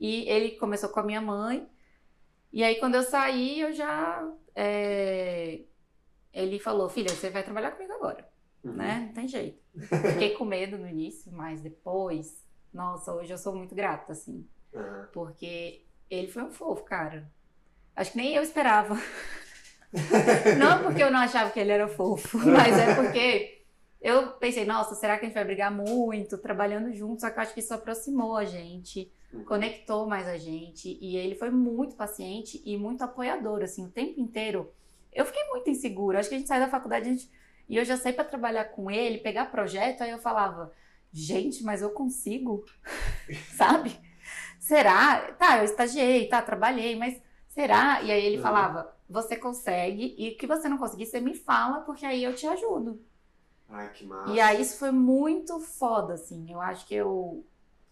E 0.04 0.28
ele 0.28 0.50
começou 0.62 0.90
com 0.90 1.00
a 1.00 1.02
minha 1.02 1.20
mãe. 1.20 1.66
E 2.52 2.62
aí 2.62 2.76
quando 2.76 2.94
eu 2.96 3.02
saí, 3.02 3.60
eu 3.60 3.72
já. 3.72 4.22
eh, 4.54 5.64
Ele 6.32 6.58
falou: 6.58 6.88
Filha, 6.90 7.08
você 7.10 7.30
vai 7.30 7.42
trabalhar 7.42 7.72
comigo 7.72 7.92
agora, 7.94 8.28
Uhum. 8.62 8.72
né? 8.74 9.04
Não 9.06 9.14
tem 9.14 9.26
jeito. 9.28 9.62
Fiquei 10.12 10.30
com 10.36 10.44
medo 10.44 10.76
no 10.76 10.88
início, 10.88 11.32
mas 11.32 11.60
depois. 11.62 12.44
Nossa, 12.72 13.12
hoje 13.14 13.32
eu 13.32 13.38
sou 13.38 13.54
muito 13.54 13.74
grata, 13.74 14.12
assim. 14.12 14.46
Aham. 14.74 15.08
Porque 15.12 15.86
ele 16.10 16.28
foi 16.28 16.42
um 16.42 16.50
fofo, 16.50 16.84
cara. 16.84 17.30
Acho 17.96 18.10
que 18.12 18.18
nem 18.18 18.34
eu 18.34 18.42
esperava. 18.42 18.94
não 20.58 20.82
porque 20.82 21.02
eu 21.02 21.10
não 21.10 21.20
achava 21.20 21.50
que 21.50 21.60
ele 21.60 21.70
era 21.72 21.88
fofo, 21.88 22.38
mas 22.44 22.76
é 22.78 22.94
porque 22.94 23.62
eu 24.00 24.32
pensei, 24.32 24.64
nossa, 24.64 24.94
será 24.96 25.16
que 25.16 25.24
a 25.24 25.28
gente 25.28 25.34
vai 25.34 25.44
brigar 25.44 25.70
muito 25.70 26.36
trabalhando 26.38 26.92
juntos? 26.92 27.20
Só 27.22 27.30
que 27.30 27.38
eu 27.38 27.42
acho 27.42 27.54
que 27.54 27.60
isso 27.60 27.72
aproximou 27.72 28.36
a 28.36 28.44
gente, 28.44 29.00
Uhum. 29.00 29.14
Conectou 29.44 30.06
mais 30.06 30.28
a 30.28 30.36
gente. 30.36 30.98
E 31.00 31.16
ele 31.16 31.34
foi 31.34 31.50
muito 31.50 31.96
paciente 31.96 32.62
e 32.64 32.76
muito 32.76 33.02
apoiador, 33.02 33.62
assim, 33.62 33.84
o 33.86 33.90
tempo 33.90 34.20
inteiro. 34.20 34.72
Eu 35.12 35.24
fiquei 35.26 35.44
muito 35.50 35.70
insegura. 35.70 36.18
Acho 36.20 36.28
que 36.28 36.34
a 36.34 36.38
gente 36.38 36.48
sai 36.48 36.60
da 36.60 36.68
faculdade 36.68 37.08
gente- 37.10 37.30
e 37.68 37.76
eu 37.76 37.84
já 37.84 37.96
saí 37.96 38.12
para 38.12 38.24
trabalhar 38.24 38.66
com 38.66 38.90
ele, 38.90 39.18
pegar 39.18 39.46
projeto, 39.50 40.02
aí 40.02 40.10
eu 40.10 40.18
falava, 40.18 40.72
gente, 41.12 41.62
mas 41.64 41.80
eu 41.82 41.90
consigo, 41.90 42.64
sabe? 43.56 43.98
será? 44.58 45.32
Tá, 45.34 45.58
eu 45.58 45.64
estagiei, 45.64 46.28
tá, 46.28 46.42
trabalhei, 46.42 46.96
mas 46.96 47.20
será? 47.48 48.02
E 48.02 48.10
aí 48.12 48.24
ele 48.24 48.36
Uhum. 48.36 48.42
falava, 48.42 48.96
você 49.08 49.36
consegue, 49.36 50.14
e 50.18 50.30
o 50.30 50.36
que 50.36 50.46
você 50.46 50.68
não 50.68 50.78
conseguir, 50.78 51.06
você 51.06 51.20
me 51.20 51.34
fala, 51.34 51.80
porque 51.82 52.06
aí 52.06 52.24
eu 52.24 52.34
te 52.34 52.46
ajudo. 52.46 53.00
Ai, 53.68 53.92
que 53.92 54.04
massa. 54.06 54.32
E 54.32 54.40
aí 54.40 54.60
isso 54.62 54.78
foi 54.78 54.90
muito 54.90 55.60
foda, 55.60 56.14
assim. 56.14 56.50
Eu 56.52 56.60
acho 56.60 56.86
que 56.86 56.94
eu. 56.94 57.44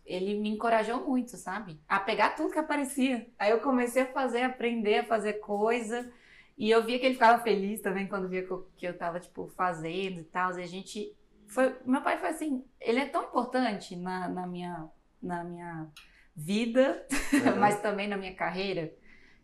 Ele 0.05 0.39
me 0.39 0.49
encorajou 0.51 1.07
muito, 1.09 1.37
sabe? 1.37 1.81
A 1.89 2.01
pegar 2.01 2.31
tudo 2.31 2.53
que 2.53 2.59
aparecia. 2.59 3.27
Aí 3.39 3.51
eu 3.51 3.61
comecei 3.61 4.03
a 4.03 4.13
fazer, 4.13 4.43
aprender 4.43 4.99
a 4.99 5.05
fazer 5.05 5.35
coisa. 5.35 6.11
E 6.59 6.71
eu 6.71 6.83
via 6.83 6.99
que 6.99 7.07
ele 7.07 7.15
ficava 7.15 7.43
feliz 7.43 7.81
também 7.81 8.07
quando 8.07 8.29
via 8.29 8.45
que 8.45 8.51
eu, 8.51 8.69
que 8.77 8.87
eu 8.87 8.97
tava, 8.97 9.21
tipo, 9.21 9.49
fazendo 9.57 10.21
e 10.21 10.25
tal. 10.25 10.59
E 10.59 10.63
a 10.63 10.67
gente. 10.67 11.17
Foi, 11.49 11.77
meu 11.85 12.03
pai 12.03 12.19
foi 12.19 12.31
assim. 12.31 12.65
Ele 12.81 12.99
é 13.01 13.07
tão 13.07 13.25
importante 13.25 13.95
na, 13.97 14.29
na, 14.29 14.47
minha, 14.47 14.89
na 15.23 15.45
minha 15.45 15.87
vida, 16.35 17.07
Uhum. 17.33 17.59
mas 17.61 17.81
também 17.81 18.09
na 18.09 18.17
minha 18.17 18.35
carreira, 18.35 18.93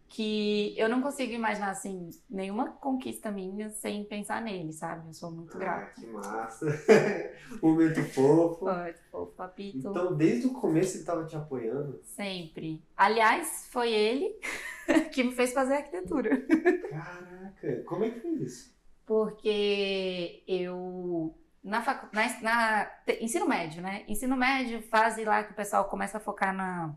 que 0.09 0.75
eu 0.79 0.88
não 0.88 1.03
consigo 1.03 1.33
imaginar, 1.33 1.71
assim, 1.71 2.09
nenhuma 2.31 2.71
conquista 2.71 3.31
minha 3.31 3.68
sem 3.68 4.05
pensar 4.05 4.40
nele, 4.40 4.73
sabe? 4.73 5.09
Eu 5.09 5.12
sou 5.12 5.31
muito 5.31 5.57
grata. 5.59 5.92
Ah, 5.97 6.01
que 6.01 6.07
massa. 6.07 6.66
Momento 7.62 8.03
fofo. 8.05 8.61
Foi, 8.61 8.94
pô, 9.11 9.27
papito. 9.27 9.90
Então, 9.90 10.16
desde 10.16 10.47
o 10.47 10.55
começo 10.55 10.97
ele 10.97 11.05
tava 11.05 11.27
te 11.27 11.37
apoiando. 11.37 12.01
Sempre. 12.03 12.83
Aliás, 12.97 13.68
foi 13.71 13.92
ele 13.92 14.40
que 15.12 15.23
me 15.23 15.33
fez 15.33 15.53
fazer 15.53 15.75
arquitetura. 15.75 16.40
Caraca, 16.88 17.83
como 17.85 18.05
é 18.05 18.11
que 18.11 18.21
foi 18.21 18.31
isso? 18.31 18.75
Porque 19.05 20.42
eu. 20.49 21.35
Na, 21.62 21.83
facu... 21.83 22.09
na, 22.14 22.29
na 22.42 22.90
ensino 23.21 23.47
médio, 23.47 23.83
né? 23.83 24.05
Ensino 24.09 24.37
médio, 24.37 24.81
fase 24.83 25.25
lá 25.25 25.44
que 25.44 25.53
o 25.53 25.57
pessoal 25.57 25.85
começa 25.85 26.16
a 26.16 26.21
focar 26.21 26.55
na 26.55 26.94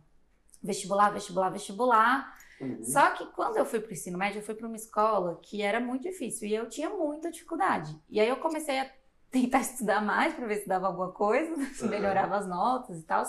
vestibular, 0.63 1.09
vestibular, 1.09 1.49
vestibular. 1.49 2.37
Uhum. 2.61 2.83
Só 2.83 3.11
que 3.11 3.25
quando 3.27 3.57
eu 3.57 3.65
fui 3.65 3.79
pro 3.79 3.91
ensino 3.93 4.17
médio, 4.17 4.39
eu 4.39 4.43
fui 4.43 4.55
para 4.55 4.67
uma 4.67 4.75
escola 4.75 5.39
que 5.41 5.61
era 5.61 5.79
muito 5.79 6.03
difícil 6.03 6.47
e 6.47 6.53
eu 6.55 6.69
tinha 6.69 6.89
muita 6.89 7.31
dificuldade. 7.31 7.99
E 8.09 8.19
aí 8.19 8.27
eu 8.29 8.37
comecei 8.37 8.79
a 8.79 8.91
tentar 9.31 9.61
estudar 9.61 10.01
mais 10.01 10.33
para 10.33 10.45
ver 10.47 10.57
se 10.61 10.67
dava 10.67 10.87
alguma 10.87 11.11
coisa, 11.11 11.55
se 11.73 11.85
melhorava 11.87 12.37
as 12.37 12.47
notas 12.47 12.99
e 12.99 13.03
tal. 13.03 13.23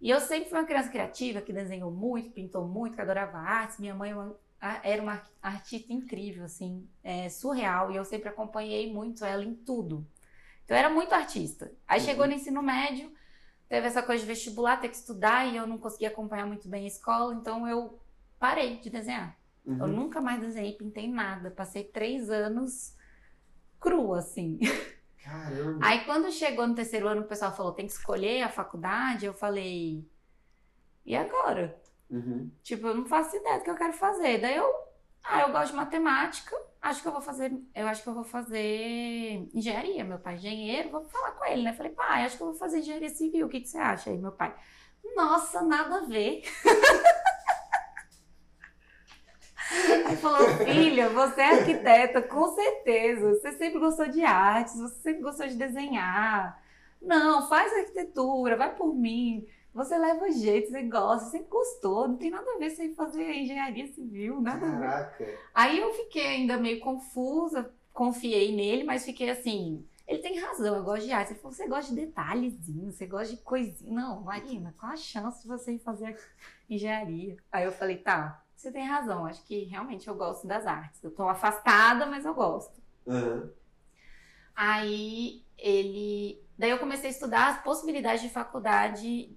E 0.00 0.10
eu 0.10 0.20
sempre 0.20 0.48
fui 0.50 0.58
uma 0.58 0.66
criança 0.66 0.90
criativa 0.90 1.40
que 1.40 1.52
desenhou 1.52 1.90
muito, 1.90 2.30
pintou 2.30 2.66
muito, 2.66 2.94
que 2.94 3.00
adorava 3.00 3.38
artes. 3.38 3.78
Minha 3.78 3.94
mãe 3.94 4.12
é 4.12 4.92
era 4.92 5.02
uma 5.02 5.12
ar- 5.12 5.30
artista 5.42 5.92
incrível, 5.92 6.44
assim, 6.44 6.88
é, 7.02 7.28
surreal. 7.28 7.90
E 7.90 7.96
eu 7.96 8.04
sempre 8.04 8.28
acompanhei 8.28 8.92
muito 8.92 9.24
ela 9.24 9.44
em 9.44 9.54
tudo. 9.54 10.06
Então 10.64 10.76
eu 10.76 10.80
era 10.80 10.90
muito 10.90 11.12
artista. 11.14 11.72
Aí 11.86 12.00
Uhum. 12.00 12.06
chegou 12.06 12.26
no 12.26 12.32
ensino 12.34 12.62
médio, 12.62 13.12
teve 13.68 13.86
essa 13.86 14.02
coisa 14.02 14.22
de 14.22 14.28
vestibular, 14.28 14.80
ter 14.80 14.88
que 14.88 14.96
estudar 14.96 15.46
e 15.46 15.56
eu 15.56 15.66
não 15.66 15.78
conseguia 15.78 16.08
acompanhar 16.08 16.46
muito 16.46 16.68
bem 16.68 16.84
a 16.84 16.88
escola, 16.88 17.34
então 17.34 17.68
eu 17.68 17.98
parei 18.38 18.78
de 18.78 18.90
desenhar. 18.90 19.36
Eu 19.66 19.72
Uhum. 19.72 19.86
nunca 19.88 20.20
mais 20.20 20.40
desenhei, 20.40 20.72
pintei 20.74 21.08
nada. 21.10 21.50
Passei 21.50 21.82
três 21.84 22.30
anos 22.30 22.94
crua, 23.80 24.18
assim. 24.20 24.58
Caramba. 25.22 25.84
Aí 25.84 26.04
quando 26.04 26.30
chegou 26.30 26.66
no 26.66 26.74
terceiro 26.74 27.08
ano, 27.08 27.22
o 27.22 27.26
pessoal 27.26 27.54
falou, 27.54 27.72
tem 27.72 27.86
que 27.86 27.92
escolher 27.92 28.42
a 28.42 28.48
faculdade, 28.48 29.26
eu 29.26 29.34
falei, 29.34 30.08
e 31.04 31.16
agora? 31.16 31.76
Uhum. 32.08 32.48
Tipo, 32.62 32.86
eu 32.86 32.94
não 32.94 33.04
faço 33.06 33.36
ideia 33.36 33.58
do 33.58 33.64
que 33.64 33.70
eu 33.70 33.74
quero 33.76 33.92
fazer. 33.92 34.38
Daí 34.40 34.54
eu, 34.56 34.72
ah, 35.24 35.40
eu 35.40 35.50
gosto 35.50 35.72
de 35.72 35.76
matemática, 35.76 36.56
acho 36.80 37.02
que 37.02 37.08
eu 37.08 37.12
vou 37.12 37.20
fazer, 37.20 37.52
eu 37.74 37.88
acho 37.88 38.04
que 38.04 38.08
eu 38.08 38.14
vou 38.14 38.22
fazer 38.22 39.48
engenharia. 39.52 40.04
Meu 40.04 40.20
pai 40.20 40.34
é 40.34 40.36
engenheiro, 40.36 40.90
vou 40.90 41.04
falar 41.06 41.32
com 41.32 41.44
ele, 41.44 41.62
né? 41.64 41.72
Falei, 41.72 41.90
pai, 41.90 42.24
acho 42.24 42.36
que 42.36 42.42
eu 42.44 42.48
vou 42.50 42.56
fazer 42.56 42.78
engenharia 42.78 43.10
civil, 43.10 43.46
o 43.46 43.48
que, 43.48 43.60
que 43.60 43.68
você 43.68 43.78
acha? 43.78 44.10
Aí 44.10 44.16
meu 44.18 44.30
pai, 44.30 44.54
nossa, 45.16 45.62
nada 45.62 45.96
a 45.96 46.04
ver. 46.06 46.42
Aí 50.06 50.16
falou, 50.16 50.46
filha, 50.64 51.08
você 51.08 51.40
é 51.40 51.60
arquiteta, 51.60 52.22
com 52.22 52.48
certeza. 52.54 53.34
Você 53.34 53.52
sempre 53.52 53.80
gostou 53.80 54.08
de 54.08 54.24
artes, 54.24 54.78
você 54.78 55.00
sempre 55.00 55.22
gostou 55.22 55.46
de 55.46 55.56
desenhar. 55.56 56.62
Não, 57.00 57.48
faz 57.48 57.72
arquitetura, 57.72 58.56
vai 58.56 58.74
por 58.74 58.94
mim. 58.94 59.46
Você 59.74 59.98
leva 59.98 60.30
jeito, 60.30 60.70
você 60.70 60.82
gosta, 60.84 61.28
você 61.28 61.38
gostou, 61.40 62.08
não 62.08 62.16
tem 62.16 62.30
nada 62.30 62.50
a 62.50 62.58
ver 62.58 62.70
sem 62.70 62.94
fazer 62.94 63.30
engenharia 63.30 63.86
civil, 63.88 64.40
nada 64.40 64.66
a 64.66 64.70
ver. 64.70 64.80
Caraca. 64.80 65.38
Aí 65.54 65.78
eu 65.78 65.92
fiquei 65.92 66.26
ainda 66.26 66.56
meio 66.56 66.80
confusa, 66.80 67.70
confiei 67.92 68.54
nele, 68.56 68.84
mas 68.84 69.04
fiquei 69.04 69.28
assim. 69.28 69.86
Ele 70.08 70.20
tem 70.20 70.38
razão, 70.38 70.76
eu 70.76 70.84
gosto 70.84 71.04
de 71.04 71.12
arte. 71.12 71.32
Ele 71.32 71.40
falou: 71.40 71.54
você 71.54 71.66
gosta 71.66 71.94
de 71.94 72.00
detalhezinhos, 72.00 72.94
você 72.94 73.06
gosta 73.06 73.34
de 73.34 73.42
coisinha. 73.42 73.92
Não, 73.92 74.22
Marina, 74.22 74.74
qual 74.78 74.92
a 74.92 74.96
chance 74.96 75.42
de 75.42 75.48
você 75.48 75.72
ir 75.72 75.78
fazer 75.80 76.16
engenharia? 76.70 77.36
Aí 77.52 77.64
eu 77.64 77.72
falei: 77.72 77.98
tá, 77.98 78.42
você 78.56 78.72
tem 78.72 78.86
razão, 78.86 79.26
acho 79.26 79.44
que 79.44 79.64
realmente 79.64 80.08
eu 80.08 80.14
gosto 80.14 80.46
das 80.46 80.66
artes. 80.66 81.02
Eu 81.04 81.10
tô 81.10 81.28
afastada, 81.28 82.06
mas 82.06 82.24
eu 82.24 82.34
gosto. 82.34 82.80
Uhum. 83.06 83.50
Aí 84.54 85.44
ele. 85.58 86.42
Daí 86.58 86.70
eu 86.70 86.78
comecei 86.78 87.08
a 87.08 87.12
estudar 87.12 87.48
as 87.48 87.62
possibilidades 87.62 88.22
de 88.22 88.30
faculdade 88.30 89.36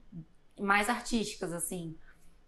mais 0.58 0.89
artísticas, 0.89 1.51
assim, 1.51 1.97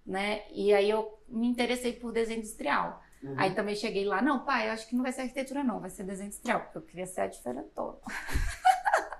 né? 0.06 0.44
E 0.50 0.74
aí 0.74 0.90
eu 0.90 1.20
me 1.28 1.46
interessei 1.46 1.92
por 1.94 2.14
desenho 2.14 2.40
industrial. 2.40 3.04
Uhum. 3.22 3.36
Aí 3.38 3.54
também 3.54 3.76
cheguei 3.76 4.06
lá, 4.06 4.22
não, 4.22 4.46
pai, 4.46 4.70
eu 4.70 4.72
acho 4.72 4.88
que 4.88 4.96
não 4.96 5.04
vai 5.04 5.12
ser 5.12 5.22
arquitetura, 5.22 5.64
não, 5.64 5.80
vai 5.80 5.90
ser 5.90 6.04
desenho 6.04 6.28
industrial, 6.28 6.62
porque 6.62 6.78
eu 6.78 6.82
queria 6.82 7.06
ser 7.06 7.22
a 7.22 7.28
diferentona. 7.28 7.98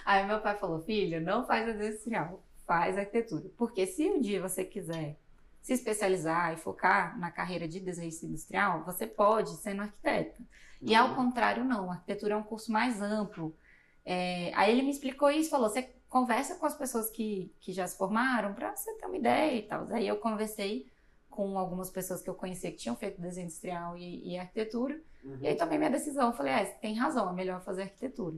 Aí 0.06 0.26
meu 0.28 0.42
pai 0.42 0.58
falou, 0.58 0.82
filha, 0.82 1.20
não 1.22 1.46
faz 1.46 1.66
desenho 1.66 1.90
industrial, 1.90 2.44
faz 2.68 2.98
arquitetura. 2.98 3.50
Porque 3.58 3.88
se 3.88 4.10
um 4.10 4.20
dia 4.20 4.42
você 4.42 4.66
quiser 4.66 5.18
se 5.62 5.74
especializar 5.74 6.54
e 6.54 6.58
focar 6.58 7.18
na 7.20 7.30
carreira 7.32 7.68
de 7.68 7.80
desenho 7.80 8.10
industrial, 8.24 8.84
você 8.84 9.06
pode 9.08 9.52
sendo 9.58 9.84
arquiteta. 9.84 10.42
E 10.82 10.96
ao 10.96 11.10
Uhum. 11.10 11.16
contrário, 11.16 11.64
não. 11.64 11.90
A 11.92 11.94
arquitetura 11.94 12.34
é 12.34 12.38
um 12.38 12.44
curso 12.44 12.72
mais 12.72 13.02
amplo. 13.02 13.56
É, 14.04 14.52
aí 14.56 14.72
ele 14.72 14.82
me 14.82 14.90
explicou 14.90 15.30
isso, 15.30 15.50
falou: 15.52 15.70
você 15.70 15.84
conversa 16.10 16.56
com 16.56 16.66
as 16.66 16.76
pessoas 16.76 17.10
que, 17.10 17.54
que 17.60 17.72
já 17.72 17.88
se 17.88 17.98
formaram 17.98 18.54
para 18.54 18.76
você 18.76 18.92
ter 18.96 19.06
uma 19.06 19.18
ideia 19.18 19.56
e 19.58 19.62
tal. 19.62 19.88
Aí 19.92 20.08
eu 20.08 20.18
conversei 20.18 20.88
com 21.30 21.58
algumas 21.58 21.90
pessoas 21.90 22.22
que 22.22 22.30
eu 22.30 22.34
conhecia 22.36 22.72
que 22.72 22.78
tinham 22.78 22.96
feito 22.96 23.22
desenho 23.22 23.46
industrial 23.46 23.96
e, 23.98 24.34
e 24.34 24.38
arquitetura. 24.40 25.00
Uhum. 25.24 25.38
E 25.42 25.48
aí 25.48 25.56
tomei 25.56 25.78
minha 25.78 25.92
decisão. 25.92 26.34
Falei: 26.34 26.54
ah, 26.54 26.66
tem 26.66 26.96
razão, 26.96 27.30
é 27.30 27.34
melhor 27.34 27.62
fazer 27.62 27.84
arquitetura. 27.84 28.38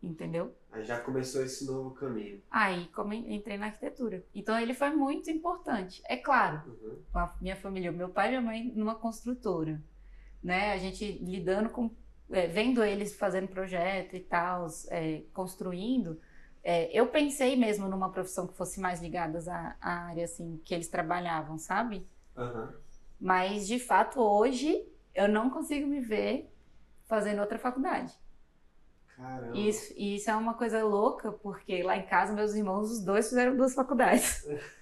Entendeu? 0.00 0.54
Aí 0.70 0.84
já 0.84 1.00
começou 1.00 1.42
esse 1.42 1.66
novo 1.66 1.90
caminho. 1.90 2.40
Aí 2.50 2.86
como 2.94 3.12
entrei 3.12 3.56
na 3.58 3.66
arquitetura. 3.66 4.24
Então 4.34 4.58
ele 4.58 4.72
foi 4.72 4.90
muito 4.90 5.28
importante. 5.30 6.00
É 6.06 6.16
claro, 6.16 6.62
Uhum. 6.82 6.98
a 7.14 7.34
minha 7.40 7.56
família, 7.56 7.90
meu 7.90 8.08
pai 8.08 8.26
e 8.26 8.30
minha 8.30 8.40
mãe 8.40 8.72
numa 8.76 8.94
construtora, 8.94 9.82
né? 10.42 10.72
A 10.72 10.78
gente 10.78 11.12
lidando 11.20 11.70
com, 11.70 11.90
é, 12.30 12.46
vendo 12.46 12.84
eles 12.84 13.16
fazendo 13.16 13.48
projeto 13.48 14.14
e 14.14 14.20
tal, 14.20 14.68
é, 14.90 15.22
construindo. 15.32 16.20
é, 16.62 16.90
eu 16.96 17.08
pensei 17.08 17.56
mesmo 17.56 17.88
numa 17.88 18.10
profissão 18.12 18.46
que 18.46 18.54
fosse 18.56 18.78
mais 18.80 19.00
ligada 19.00 19.38
à, 19.50 19.76
à 19.80 19.92
área 20.10 20.24
assim 20.24 20.60
que 20.64 20.74
eles 20.74 20.88
trabalhavam, 20.88 21.58
sabe? 21.58 22.06
Uhum. 22.36 22.68
Mas 23.20 23.66
de 23.66 23.78
fato 23.80 24.20
hoje 24.20 24.86
eu 25.14 25.26
não 25.28 25.50
consigo 25.50 25.86
me 25.88 26.00
ver 26.00 26.52
fazendo 27.06 27.40
outra 27.40 27.58
faculdade. 27.58 28.12
Caramba. 29.18 29.56
E 29.56 29.68
isso, 29.68 29.92
e 29.96 30.14
isso 30.16 30.30
é 30.30 30.36
uma 30.36 30.54
coisa 30.54 30.82
louca, 30.84 31.32
porque 31.32 31.82
lá 31.82 31.96
em 31.96 32.06
casa 32.06 32.32
meus 32.32 32.54
irmãos, 32.54 32.90
os 32.90 33.04
dois 33.04 33.28
fizeram 33.28 33.56
duas 33.56 33.74
faculdades. 33.74 34.46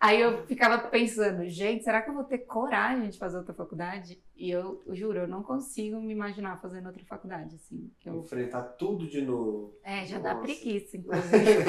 Aí 0.00 0.20
eu 0.20 0.46
ficava 0.46 0.78
pensando, 0.88 1.46
gente, 1.48 1.84
será 1.84 2.00
que 2.00 2.08
eu 2.08 2.14
vou 2.14 2.24
ter 2.24 2.38
coragem 2.38 3.10
de 3.10 3.18
fazer 3.18 3.36
outra 3.36 3.52
faculdade? 3.52 4.22
E 4.36 4.50
eu, 4.50 4.82
eu 4.86 4.94
juro, 4.94 5.18
eu 5.18 5.28
não 5.28 5.42
consigo 5.42 6.00
me 6.00 6.12
imaginar 6.12 6.60
fazendo 6.60 6.86
outra 6.86 7.04
faculdade, 7.04 7.56
assim. 7.56 7.90
eu- 8.04 8.20
Enfrentar 8.20 8.62
tudo 8.62 9.06
de 9.08 9.20
novo. 9.20 9.76
É, 9.82 10.06
já 10.06 10.18
dá 10.18 10.34
Nossa. 10.34 10.46
preguiça, 10.46 10.96
inclusive. 10.96 11.64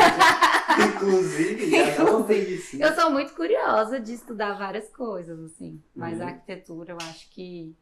Inclusive, 0.96 1.70
já 1.72 1.96
dá 2.04 2.06
uma 2.12 2.24
preguiça. 2.26 2.78
eu 2.78 2.94
sou 2.96 3.10
muito 3.12 3.34
curiosa 3.36 4.00
de 4.00 4.13
estudar 4.13 4.54
várias 4.58 4.89
coisas, 4.89 5.39
assim. 5.39 5.82
Mas 5.94 6.20
Uhum. 6.20 6.26
a 6.26 6.28
arquitetura, 6.30 6.91
eu 6.94 6.98
acho 7.02 7.30
que 7.32 7.76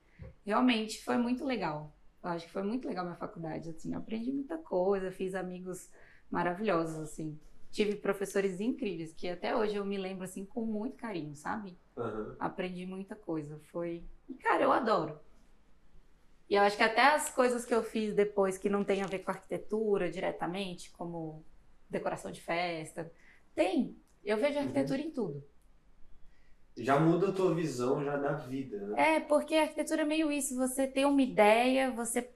realmente 0.45 1.03
foi 1.03 1.17
muito 1.17 1.45
legal. 1.45 1.92
Eu 2.23 2.29
acho 2.29 2.45
que 2.45 2.51
foi 2.51 2.63
muito 2.63 2.87
legal 2.87 3.03
minha 3.03 3.17
faculdade, 3.17 3.69
assim. 3.69 3.93
Aprendi 3.93 4.31
muita 4.31 4.57
coisa, 4.57 5.11
fiz 5.11 5.35
amigos 5.35 5.89
maravilhosos, 6.31 6.97
assim. 6.99 7.37
Tive 7.69 7.95
professores 7.95 8.61
incríveis, 8.61 9.13
que 9.13 9.27
até 9.27 9.55
hoje 9.55 9.75
eu 9.75 9.85
me 9.85 9.97
lembro, 9.97 10.23
assim, 10.23 10.45
com 10.45 10.65
muito 10.65 10.95
carinho, 10.95 11.35
sabe? 11.35 11.77
Uhum. 11.97 12.35
Aprendi 12.39 12.85
muita 12.85 13.15
coisa. 13.15 13.59
Foi. 13.71 14.03
E, 14.29 14.33
cara, 14.35 14.63
eu 14.63 14.71
adoro. 14.71 15.19
E 16.49 16.55
eu 16.55 16.61
acho 16.61 16.77
que 16.77 16.83
até 16.83 17.01
as 17.01 17.29
coisas 17.29 17.65
que 17.65 17.73
eu 17.73 17.83
fiz 17.83 18.13
depois 18.13 18.57
que 18.57 18.69
não 18.69 18.83
tem 18.83 19.01
a 19.01 19.07
ver 19.07 19.19
com 19.19 19.31
arquitetura 19.31 20.09
diretamente, 20.09 20.91
como 20.91 21.43
decoração 21.89 22.31
de 22.31 22.41
festa, 22.41 23.11
tem. 23.55 23.97
Eu 24.23 24.37
vejo 24.37 24.59
arquitetura 24.59 25.01
em 25.01 25.11
tudo. 25.11 25.43
Já 26.75 26.99
muda 26.99 27.29
a 27.29 27.31
tua 27.31 27.53
visão 27.53 28.03
já 28.03 28.17
da 28.17 28.33
vida, 28.33 28.77
né? 28.87 29.15
É, 29.15 29.19
porque 29.19 29.55
a 29.55 29.61
arquitetura 29.63 30.01
é 30.01 30.05
meio 30.05 30.31
isso. 30.31 30.55
Você 30.55 30.87
tem 30.87 31.05
uma 31.05 31.21
ideia, 31.21 31.91
você 31.91 32.29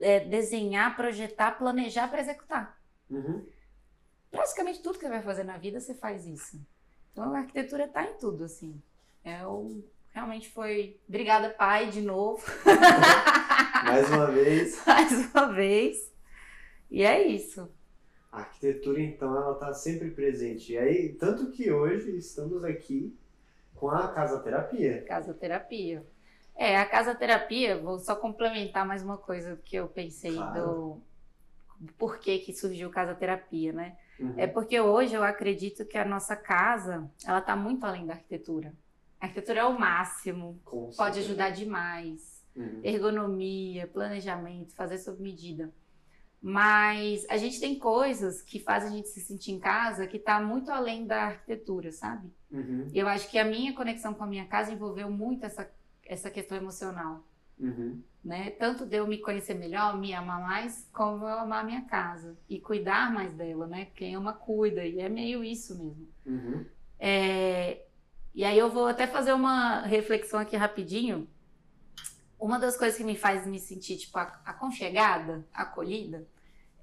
é, 0.00 0.20
desenhar, 0.20 0.96
projetar, 0.96 1.52
planejar 1.58 2.08
para 2.08 2.20
executar. 2.20 2.80
Uhum. 3.10 3.44
praticamente 4.30 4.80
tudo 4.80 4.98
que 4.98 5.04
você 5.04 5.10
vai 5.10 5.22
fazer 5.22 5.44
na 5.44 5.58
vida, 5.58 5.78
você 5.78 5.94
faz 5.94 6.26
isso. 6.26 6.58
Então 7.12 7.34
a 7.34 7.40
arquitetura 7.40 7.86
tá 7.86 8.04
em 8.04 8.14
tudo, 8.14 8.44
assim. 8.44 8.80
É 9.22 9.46
o, 9.46 9.84
realmente 10.10 10.48
foi. 10.48 10.98
Obrigada, 11.06 11.50
pai, 11.50 11.90
de 11.90 12.00
novo. 12.00 12.42
Mais 13.84 14.08
uma 14.08 14.30
vez. 14.30 14.82
Mais 14.86 15.12
uma 15.30 15.52
vez. 15.52 16.12
E 16.90 17.02
é 17.02 17.26
isso. 17.26 17.68
A 18.30 18.40
arquitetura, 18.40 19.00
então, 19.00 19.36
ela 19.36 19.52
está 19.52 19.74
sempre 19.74 20.10
presente. 20.10 20.72
E 20.72 20.78
aí, 20.78 21.12
tanto 21.14 21.50
que 21.50 21.70
hoje 21.70 22.16
estamos 22.16 22.64
aqui 22.64 23.14
com 23.82 23.90
a 23.90 24.06
casa 24.06 24.38
terapia. 24.38 25.02
Casa 25.02 25.34
terapia. 25.34 26.06
É, 26.54 26.78
a 26.78 26.86
casa 26.86 27.16
terapia, 27.16 27.76
vou 27.76 27.98
só 27.98 28.14
complementar 28.14 28.86
mais 28.86 29.02
uma 29.02 29.18
coisa 29.18 29.58
que 29.64 29.74
eu 29.74 29.88
pensei 29.88 30.36
claro. 30.36 31.02
do 31.80 31.92
porquê 31.98 32.38
que 32.38 32.52
surgiu 32.52 32.90
casa 32.90 33.12
terapia, 33.12 33.72
né? 33.72 33.96
Uhum. 34.20 34.34
É 34.36 34.46
porque 34.46 34.78
hoje 34.80 35.14
eu 35.14 35.24
acredito 35.24 35.84
que 35.84 35.98
a 35.98 36.04
nossa 36.04 36.36
casa, 36.36 37.10
ela 37.26 37.40
está 37.40 37.56
muito 37.56 37.84
além 37.84 38.06
da 38.06 38.12
arquitetura. 38.12 38.72
A 39.20 39.26
arquitetura 39.26 39.62
é 39.62 39.64
o 39.64 39.76
máximo, 39.76 40.60
Com 40.64 40.90
pode 40.96 41.16
certeza. 41.16 41.20
ajudar 41.20 41.50
demais. 41.50 42.40
Uhum. 42.54 42.82
Ergonomia, 42.84 43.88
planejamento, 43.88 44.76
fazer 44.76 44.98
sob 44.98 45.20
medida. 45.20 45.72
Mas 46.42 47.24
a 47.28 47.36
gente 47.36 47.60
tem 47.60 47.78
coisas 47.78 48.42
que 48.42 48.58
fazem 48.58 48.88
a 48.88 48.96
gente 48.96 49.08
se 49.08 49.20
sentir 49.20 49.52
em 49.52 49.60
casa 49.60 50.08
que 50.08 50.16
está 50.16 50.40
muito 50.40 50.72
além 50.72 51.06
da 51.06 51.26
arquitetura, 51.26 51.92
sabe? 51.92 52.32
Uhum. 52.50 52.90
Eu 52.92 53.06
acho 53.06 53.30
que 53.30 53.38
a 53.38 53.44
minha 53.44 53.72
conexão 53.72 54.12
com 54.12 54.24
a 54.24 54.26
minha 54.26 54.44
casa 54.46 54.72
envolveu 54.72 55.08
muito 55.08 55.46
essa, 55.46 55.70
essa 56.04 56.28
questão 56.30 56.58
emocional. 56.58 57.24
Uhum. 57.60 58.02
Né? 58.24 58.50
Tanto 58.50 58.84
de 58.84 58.96
eu 58.96 59.06
me 59.06 59.18
conhecer 59.18 59.54
melhor, 59.54 59.96
me 59.96 60.12
amar 60.12 60.40
mais, 60.40 60.88
como 60.92 61.28
eu 61.28 61.38
amar 61.38 61.60
a 61.60 61.66
minha 61.66 61.82
casa 61.82 62.36
e 62.48 62.58
cuidar 62.58 63.12
mais 63.12 63.32
dela, 63.34 63.68
né? 63.68 63.86
Quem 63.94 64.16
ama, 64.16 64.32
cuida, 64.32 64.84
e 64.84 64.98
é 64.98 65.08
meio 65.08 65.44
isso 65.44 65.78
mesmo. 65.78 66.08
Uhum. 66.26 66.66
É... 66.98 67.82
E 68.34 68.44
aí 68.44 68.58
eu 68.58 68.68
vou 68.68 68.88
até 68.88 69.06
fazer 69.06 69.32
uma 69.32 69.82
reflexão 69.82 70.40
aqui 70.40 70.56
rapidinho 70.56 71.28
uma 72.42 72.58
das 72.58 72.76
coisas 72.76 72.98
que 72.98 73.04
me 73.04 73.16
faz 73.16 73.46
me 73.46 73.60
sentir, 73.60 73.96
tipo, 73.96 74.18
aconchegada, 74.18 75.46
acolhida, 75.54 76.26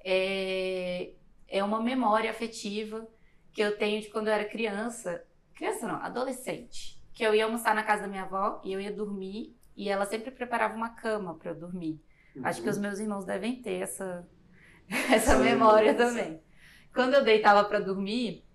é, 0.03 1.11
é 1.47 1.63
uma 1.63 1.81
memória 1.81 2.29
afetiva 2.29 3.07
que 3.51 3.61
eu 3.61 3.77
tenho 3.77 4.01
de 4.01 4.09
quando 4.09 4.27
eu 4.27 4.33
era 4.33 4.45
criança. 4.45 5.23
Criança 5.55 5.87
não, 5.87 5.95
adolescente. 5.95 7.01
Que 7.13 7.23
eu 7.23 7.33
ia 7.35 7.45
almoçar 7.45 7.75
na 7.75 7.83
casa 7.83 8.03
da 8.03 8.07
minha 8.07 8.23
avó 8.23 8.61
e 8.63 8.71
eu 8.71 8.79
ia 8.79 8.91
dormir 8.91 9.55
e 9.75 9.89
ela 9.89 10.05
sempre 10.05 10.31
preparava 10.31 10.75
uma 10.75 10.89
cama 10.89 11.35
para 11.35 11.51
eu 11.51 11.55
dormir. 11.55 12.01
Uhum. 12.35 12.45
Acho 12.45 12.61
que 12.61 12.69
os 12.69 12.77
meus 12.77 12.99
irmãos 12.99 13.25
devem 13.25 13.61
ter 13.61 13.81
essa, 13.81 14.27
essa 15.11 15.37
memória 15.37 15.93
também. 15.93 16.41
Quando 16.93 17.13
eu 17.13 17.23
deitava 17.23 17.63
para 17.63 17.79
dormir, 17.79 18.45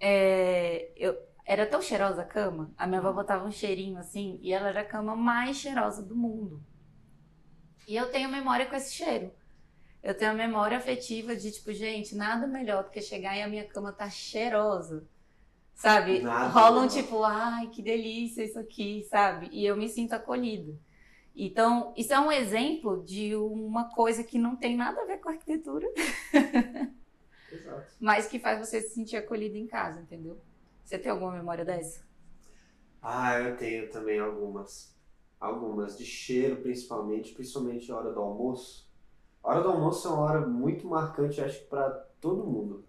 é, 0.00 0.90
eu, 0.96 1.16
era 1.46 1.66
tão 1.66 1.80
cheirosa 1.80 2.22
a 2.22 2.26
cama, 2.26 2.72
a 2.76 2.86
minha 2.86 3.00
avó 3.00 3.12
botava 3.12 3.46
um 3.46 3.50
cheirinho 3.50 3.98
assim, 3.98 4.38
e 4.42 4.52
ela 4.52 4.68
era 4.68 4.80
a 4.80 4.84
cama 4.84 5.14
mais 5.14 5.56
cheirosa 5.56 6.02
do 6.02 6.16
mundo. 6.16 6.62
E 7.86 7.94
eu 7.94 8.10
tenho 8.10 8.28
memória 8.30 8.66
com 8.66 8.74
esse 8.74 8.94
cheiro. 8.94 9.30
Eu 10.04 10.14
tenho 10.14 10.32
a 10.32 10.34
memória 10.34 10.76
afetiva 10.76 11.34
de, 11.34 11.50
tipo, 11.50 11.72
gente, 11.72 12.14
nada 12.14 12.46
melhor 12.46 12.84
do 12.84 12.90
que 12.90 13.00
chegar 13.00 13.34
e 13.38 13.42
a 13.42 13.48
minha 13.48 13.64
cama 13.64 13.90
tá 13.90 14.10
cheirosa. 14.10 15.02
Sabe? 15.74 16.20
Nada 16.20 16.48
Rola 16.48 16.82
um 16.82 16.86
tipo, 16.86 17.24
ai, 17.24 17.68
que 17.68 17.80
delícia 17.80 18.44
isso 18.44 18.58
aqui, 18.58 19.02
sabe? 19.08 19.48
E 19.50 19.64
eu 19.64 19.74
me 19.74 19.88
sinto 19.88 20.12
acolhida. 20.12 20.78
Então, 21.34 21.94
isso 21.96 22.12
é 22.12 22.20
um 22.20 22.30
exemplo 22.30 23.02
de 23.02 23.34
uma 23.34 23.88
coisa 23.94 24.22
que 24.22 24.38
não 24.38 24.54
tem 24.54 24.76
nada 24.76 25.00
a 25.00 25.06
ver 25.06 25.20
com 25.20 25.30
arquitetura. 25.30 25.88
Exato. 27.50 27.94
Mas 27.98 28.28
que 28.28 28.38
faz 28.38 28.58
você 28.58 28.82
se 28.82 28.90
sentir 28.90 29.16
acolhida 29.16 29.56
em 29.56 29.66
casa, 29.66 30.02
entendeu? 30.02 30.38
Você 30.84 30.98
tem 30.98 31.10
alguma 31.10 31.32
memória 31.32 31.64
dessa? 31.64 32.04
Ah, 33.00 33.40
eu 33.40 33.56
tenho 33.56 33.88
também 33.88 34.20
algumas. 34.20 34.94
Algumas, 35.40 35.96
de 35.96 36.04
cheiro 36.04 36.56
principalmente, 36.56 37.32
principalmente 37.32 37.90
a 37.90 37.96
hora 37.96 38.12
do 38.12 38.20
almoço. 38.20 38.84
A 39.44 39.50
hora 39.50 39.62
do 39.62 39.68
almoço 39.68 40.08
é 40.08 40.10
uma 40.10 40.22
hora 40.22 40.46
muito 40.46 40.88
marcante, 40.88 41.40
acho 41.42 41.60
que 41.60 41.66
para 41.66 41.90
todo 42.18 42.46
mundo. 42.46 42.82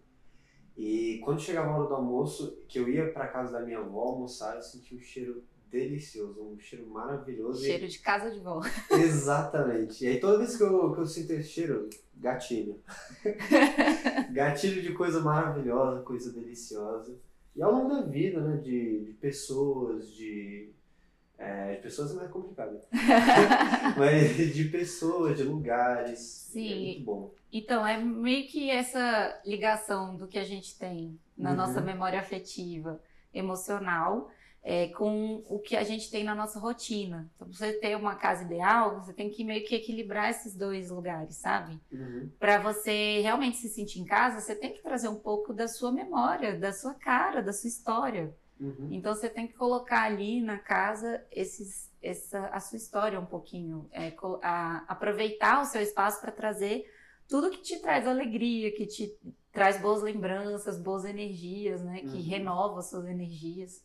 E 0.78 1.20
quando 1.24 1.42
chegava 1.42 1.70
a 1.70 1.78
hora 1.78 1.90
do 1.90 1.96
almoço, 1.96 2.64
que 2.68 2.80
eu 2.80 2.88
ia 2.88 3.12
para 3.12 3.28
casa 3.28 3.52
da 3.52 3.60
minha 3.60 3.80
avó 3.80 4.00
almoçar, 4.00 4.56
eu 4.56 4.62
sentia 4.62 4.98
um 4.98 5.02
cheiro 5.02 5.44
delicioso, 5.70 6.42
um 6.42 6.58
cheiro 6.58 6.88
maravilhoso. 6.88 7.62
Cheiro 7.62 7.84
e... 7.84 7.90
de 7.90 8.00
casa 8.00 8.32
de 8.32 8.40
vó. 8.40 8.62
Exatamente. 8.92 10.06
E 10.06 10.08
aí 10.08 10.20
toda 10.20 10.38
vez 10.38 10.56
que 10.56 10.64
eu, 10.64 10.94
que 10.94 11.02
eu 11.02 11.06
sinto 11.06 11.32
esse 11.34 11.50
cheiro, 11.50 11.90
gatilho. 12.16 12.80
gatilho 14.32 14.82
de 14.82 14.94
coisa 14.94 15.20
maravilhosa, 15.20 16.04
coisa 16.04 16.32
deliciosa. 16.32 17.14
E 17.54 17.62
ao 17.62 17.72
longo 17.72 17.90
da 17.90 18.02
vida, 18.02 18.40
né, 18.40 18.58
de, 18.58 19.04
de 19.04 19.14
pessoas, 19.14 20.10
de. 20.14 20.74
É, 21.38 21.76
de 21.76 21.82
pessoas 21.82 22.12
é 22.12 22.14
mais 22.16 22.32
complicado. 22.32 22.80
Mas 23.98 24.54
de 24.54 24.66
pessoas, 24.66 25.38
de 25.38 25.44
lugares. 25.44 26.50
É 26.50 26.54
Sim. 26.54 26.72
É 26.72 26.86
muito 26.86 27.04
bom. 27.04 27.34
Então, 27.52 27.86
é 27.86 27.98
meio 27.98 28.48
que 28.48 28.70
essa 28.70 29.42
ligação 29.46 30.16
do 30.16 30.28
que 30.28 30.38
a 30.38 30.44
gente 30.44 30.78
tem 30.78 31.20
na 31.38 31.52
uhum. 31.52 31.56
nossa 31.56 31.82
memória 31.82 32.20
afetiva, 32.20 33.02
emocional, 33.34 34.30
é, 34.66 34.88
com 34.88 35.44
o 35.48 35.60
que 35.60 35.76
a 35.76 35.84
gente 35.84 36.10
tem 36.10 36.24
na 36.24 36.34
nossa 36.34 36.60
rotina. 36.60 37.30
Então, 37.36 37.48
pra 37.48 37.56
você 37.56 37.74
ter 37.74 37.96
uma 37.96 38.16
casa 38.16 38.44
ideal, 38.44 39.00
você 39.00 39.14
tem 39.14 39.30
que 39.30 39.44
meio 39.44 39.64
que 39.64 39.76
equilibrar 39.76 40.32
esses 40.32 40.56
dois 40.56 40.90
lugares, 40.90 41.36
sabe? 41.36 41.80
Uhum. 41.92 42.32
Para 42.40 42.58
você 42.58 43.22
realmente 43.22 43.58
se 43.58 43.70
sentir 43.70 44.00
em 44.00 44.06
casa, 44.06 44.42
você 44.42 44.56
tem 44.56 44.74
que 44.74 44.82
trazer 44.82 45.08
um 45.08 45.20
pouco 45.20 45.54
da 45.54 45.68
sua 45.68 45.92
memória, 45.92 46.58
da 46.58 46.74
sua 46.74 46.96
cara, 46.96 47.44
da 47.44 47.54
sua 47.54 47.68
história. 47.68 48.36
Uhum. 48.60 48.90
Então, 48.92 49.14
você 49.14 49.30
tem 49.30 49.48
que 49.48 49.54
colocar 49.54 50.04
ali 50.04 50.42
na 50.42 50.58
casa 50.58 51.26
esses, 51.32 51.92
essa, 52.02 52.48
a 52.48 52.60
sua 52.60 52.78
história 52.78 53.20
um 53.20 53.26
pouquinho, 53.26 53.88
é, 53.92 54.16
a, 54.42 54.86
aproveitar 54.88 55.62
o 55.62 55.66
seu 55.66 55.82
espaço 55.82 56.22
para 56.22 56.32
trazer 56.32 56.90
tudo 57.28 57.50
que 57.50 57.62
te 57.62 57.80
traz 57.80 58.08
alegria, 58.08 58.72
que 58.72 58.86
te 58.86 59.18
traz 59.52 59.80
boas 59.80 60.02
lembranças, 60.02 60.80
boas 60.80 61.06
energias, 61.06 61.82
né? 61.84 62.02
Que 62.02 62.18
uhum. 62.18 62.24
renova 62.24 62.80
as 62.80 62.90
suas 62.90 63.06
energias. 63.06 63.84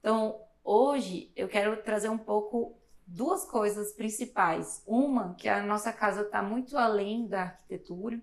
Então, 0.00 0.40
hoje 0.62 1.32
eu 1.34 1.48
quero 1.48 1.82
trazer 1.82 2.08
um 2.08 2.18
pouco 2.18 2.78
duas 3.06 3.44
coisas 3.44 3.92
principais. 3.92 4.82
Uma, 4.86 5.34
que 5.34 5.48
a 5.48 5.62
nossa 5.62 5.92
casa 5.92 6.22
está 6.22 6.42
muito 6.42 6.76
além 6.76 7.26
da 7.26 7.42
arquitetura, 7.42 8.20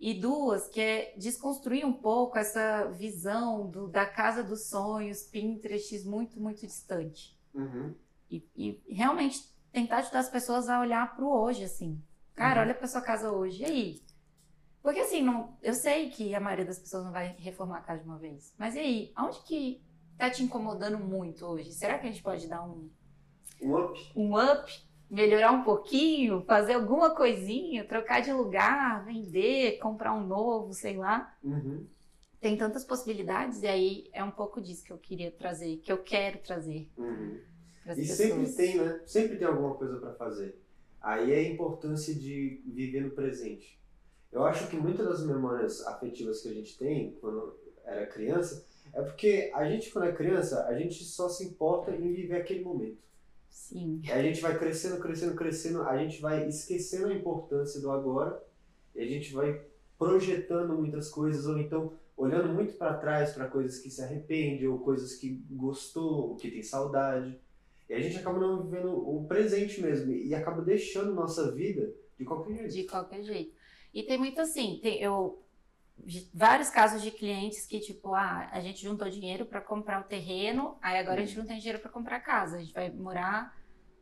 e 0.00 0.14
duas, 0.14 0.66
que 0.66 0.80
é 0.80 1.14
desconstruir 1.18 1.84
um 1.84 1.92
pouco 1.92 2.38
essa 2.38 2.86
visão 2.86 3.68
do, 3.68 3.86
da 3.86 4.06
casa 4.06 4.42
dos 4.42 4.70
sonhos, 4.70 5.24
Pinterest, 5.24 6.02
muito, 6.06 6.40
muito 6.40 6.66
distante. 6.66 7.38
Uhum. 7.52 7.94
E, 8.30 8.48
e, 8.56 8.82
realmente 8.88 9.54
tentar 9.70 9.98
ajudar 9.98 10.20
as 10.20 10.30
pessoas 10.30 10.70
a 10.70 10.80
olhar 10.80 11.14
para 11.14 11.22
o 11.22 11.30
hoje, 11.30 11.64
assim. 11.64 12.02
Cara, 12.34 12.60
uhum. 12.60 12.66
olha 12.66 12.74
para 12.74 12.88
sua 12.88 13.02
casa 13.02 13.30
hoje, 13.30 13.62
e 13.62 13.66
aí? 13.66 14.02
Porque 14.82 15.00
assim, 15.00 15.20
não, 15.20 15.54
eu 15.60 15.74
sei 15.74 16.08
que 16.08 16.34
a 16.34 16.40
maioria 16.40 16.64
das 16.64 16.78
pessoas 16.78 17.04
não 17.04 17.12
vai 17.12 17.36
reformar 17.38 17.78
a 17.78 17.82
casa 17.82 18.02
de 18.02 18.08
uma 18.08 18.18
vez, 18.18 18.54
mas 18.56 18.74
e 18.74 18.78
aí? 18.78 19.12
Aonde 19.14 19.40
que 19.40 19.82
tá 20.16 20.30
te 20.30 20.42
incomodando 20.42 20.98
muito 20.98 21.44
hoje? 21.44 21.72
Será 21.72 21.98
que 21.98 22.06
a 22.06 22.10
gente 22.10 22.22
pode 22.22 22.48
dar 22.48 22.62
um, 22.62 22.88
um 23.60 23.76
up? 23.76 24.12
Um 24.16 24.38
up? 24.38 24.89
Melhorar 25.10 25.52
um 25.52 25.64
pouquinho, 25.64 26.42
fazer 26.42 26.74
alguma 26.74 27.14
coisinha, 27.14 27.84
trocar 27.84 28.20
de 28.20 28.32
lugar, 28.32 29.04
vender, 29.04 29.78
comprar 29.78 30.14
um 30.14 30.24
novo, 30.24 30.72
sei 30.72 30.96
lá. 30.96 31.36
Uhum. 31.42 31.84
Tem 32.40 32.56
tantas 32.56 32.84
possibilidades 32.84 33.62
e 33.62 33.66
aí 33.66 34.10
é 34.12 34.22
um 34.22 34.30
pouco 34.30 34.60
disso 34.60 34.84
que 34.84 34.92
eu 34.92 34.98
queria 34.98 35.30
trazer, 35.30 35.78
que 35.78 35.90
eu 35.90 35.98
quero 35.98 36.38
trazer. 36.38 36.88
Uhum. 36.96 37.38
E 37.86 37.94
pessoas. 37.96 38.16
sempre 38.16 38.52
tem, 38.52 38.78
né? 38.78 39.00
Sempre 39.04 39.36
tem 39.36 39.46
alguma 39.46 39.74
coisa 39.74 39.98
para 39.98 40.14
fazer. 40.14 40.60
Aí 41.00 41.32
é 41.32 41.36
a 41.36 41.48
importância 41.48 42.14
de 42.14 42.62
viver 42.66 43.02
no 43.02 43.10
presente. 43.10 43.80
Eu 44.30 44.44
acho 44.44 44.68
que 44.68 44.76
muitas 44.76 45.06
das 45.06 45.26
memórias 45.26 45.84
afetivas 45.86 46.40
que 46.40 46.48
a 46.48 46.54
gente 46.54 46.78
tem 46.78 47.16
quando 47.20 47.58
era 47.84 48.06
criança 48.06 48.64
é 48.92 49.02
porque 49.02 49.50
a 49.54 49.68
gente, 49.68 49.90
quando 49.90 50.06
é 50.06 50.12
criança, 50.12 50.66
a 50.66 50.78
gente 50.78 51.04
só 51.04 51.28
se 51.28 51.44
importa 51.44 51.90
em 51.90 52.12
viver 52.12 52.36
aquele 52.36 52.62
momento. 52.62 52.98
Sim. 53.50 54.00
E 54.04 54.10
a 54.10 54.22
gente 54.22 54.40
vai 54.40 54.56
crescendo, 54.58 55.00
crescendo, 55.00 55.34
crescendo, 55.34 55.82
a 55.82 55.98
gente 55.98 56.20
vai 56.20 56.48
esquecendo 56.48 57.08
a 57.08 57.14
importância 57.14 57.80
do 57.80 57.90
agora 57.90 58.42
e 58.94 59.00
a 59.00 59.06
gente 59.06 59.32
vai 59.32 59.64
projetando 59.98 60.74
muitas 60.74 61.10
coisas 61.10 61.46
ou 61.46 61.58
então 61.58 61.92
olhando 62.16 62.52
muito 62.52 62.74
para 62.74 62.94
trás 62.94 63.32
para 63.32 63.48
coisas 63.48 63.78
que 63.78 63.90
se 63.90 64.02
arrepende 64.02 64.66
ou 64.66 64.78
coisas 64.78 65.14
que 65.14 65.42
gostou, 65.50 66.36
que 66.36 66.50
tem 66.50 66.62
saudade. 66.62 67.38
E 67.88 67.94
a 67.94 68.00
gente 68.00 68.18
acaba 68.18 68.38
não 68.38 68.62
vivendo 68.62 68.92
o 68.92 69.26
presente 69.26 69.80
mesmo 69.80 70.12
e 70.12 70.34
acaba 70.34 70.62
deixando 70.62 71.14
nossa 71.14 71.52
vida 71.52 71.92
de 72.16 72.24
qualquer 72.24 72.56
jeito. 72.56 72.72
De 72.72 72.84
qualquer 72.84 73.22
jeito. 73.22 73.54
E 73.92 74.04
tem 74.04 74.18
muito 74.18 74.40
assim, 74.40 74.78
tem, 74.80 75.02
eu 75.02 75.42
vários 76.32 76.70
casos 76.70 77.02
de 77.02 77.10
clientes 77.10 77.66
que, 77.66 77.80
tipo, 77.80 78.14
ah, 78.14 78.48
a 78.52 78.60
gente 78.60 78.82
juntou 78.82 79.08
dinheiro 79.08 79.46
para 79.46 79.60
comprar 79.60 80.00
o 80.00 80.04
terreno, 80.04 80.76
aí 80.80 80.98
agora 80.98 81.22
a 81.22 81.24
gente 81.24 81.38
não 81.38 81.46
tem 81.46 81.58
dinheiro 81.58 81.78
para 81.78 81.90
comprar 81.90 82.16
a 82.16 82.20
casa, 82.20 82.56
a 82.56 82.60
gente 82.60 82.72
vai 82.72 82.90
morar 82.90 83.54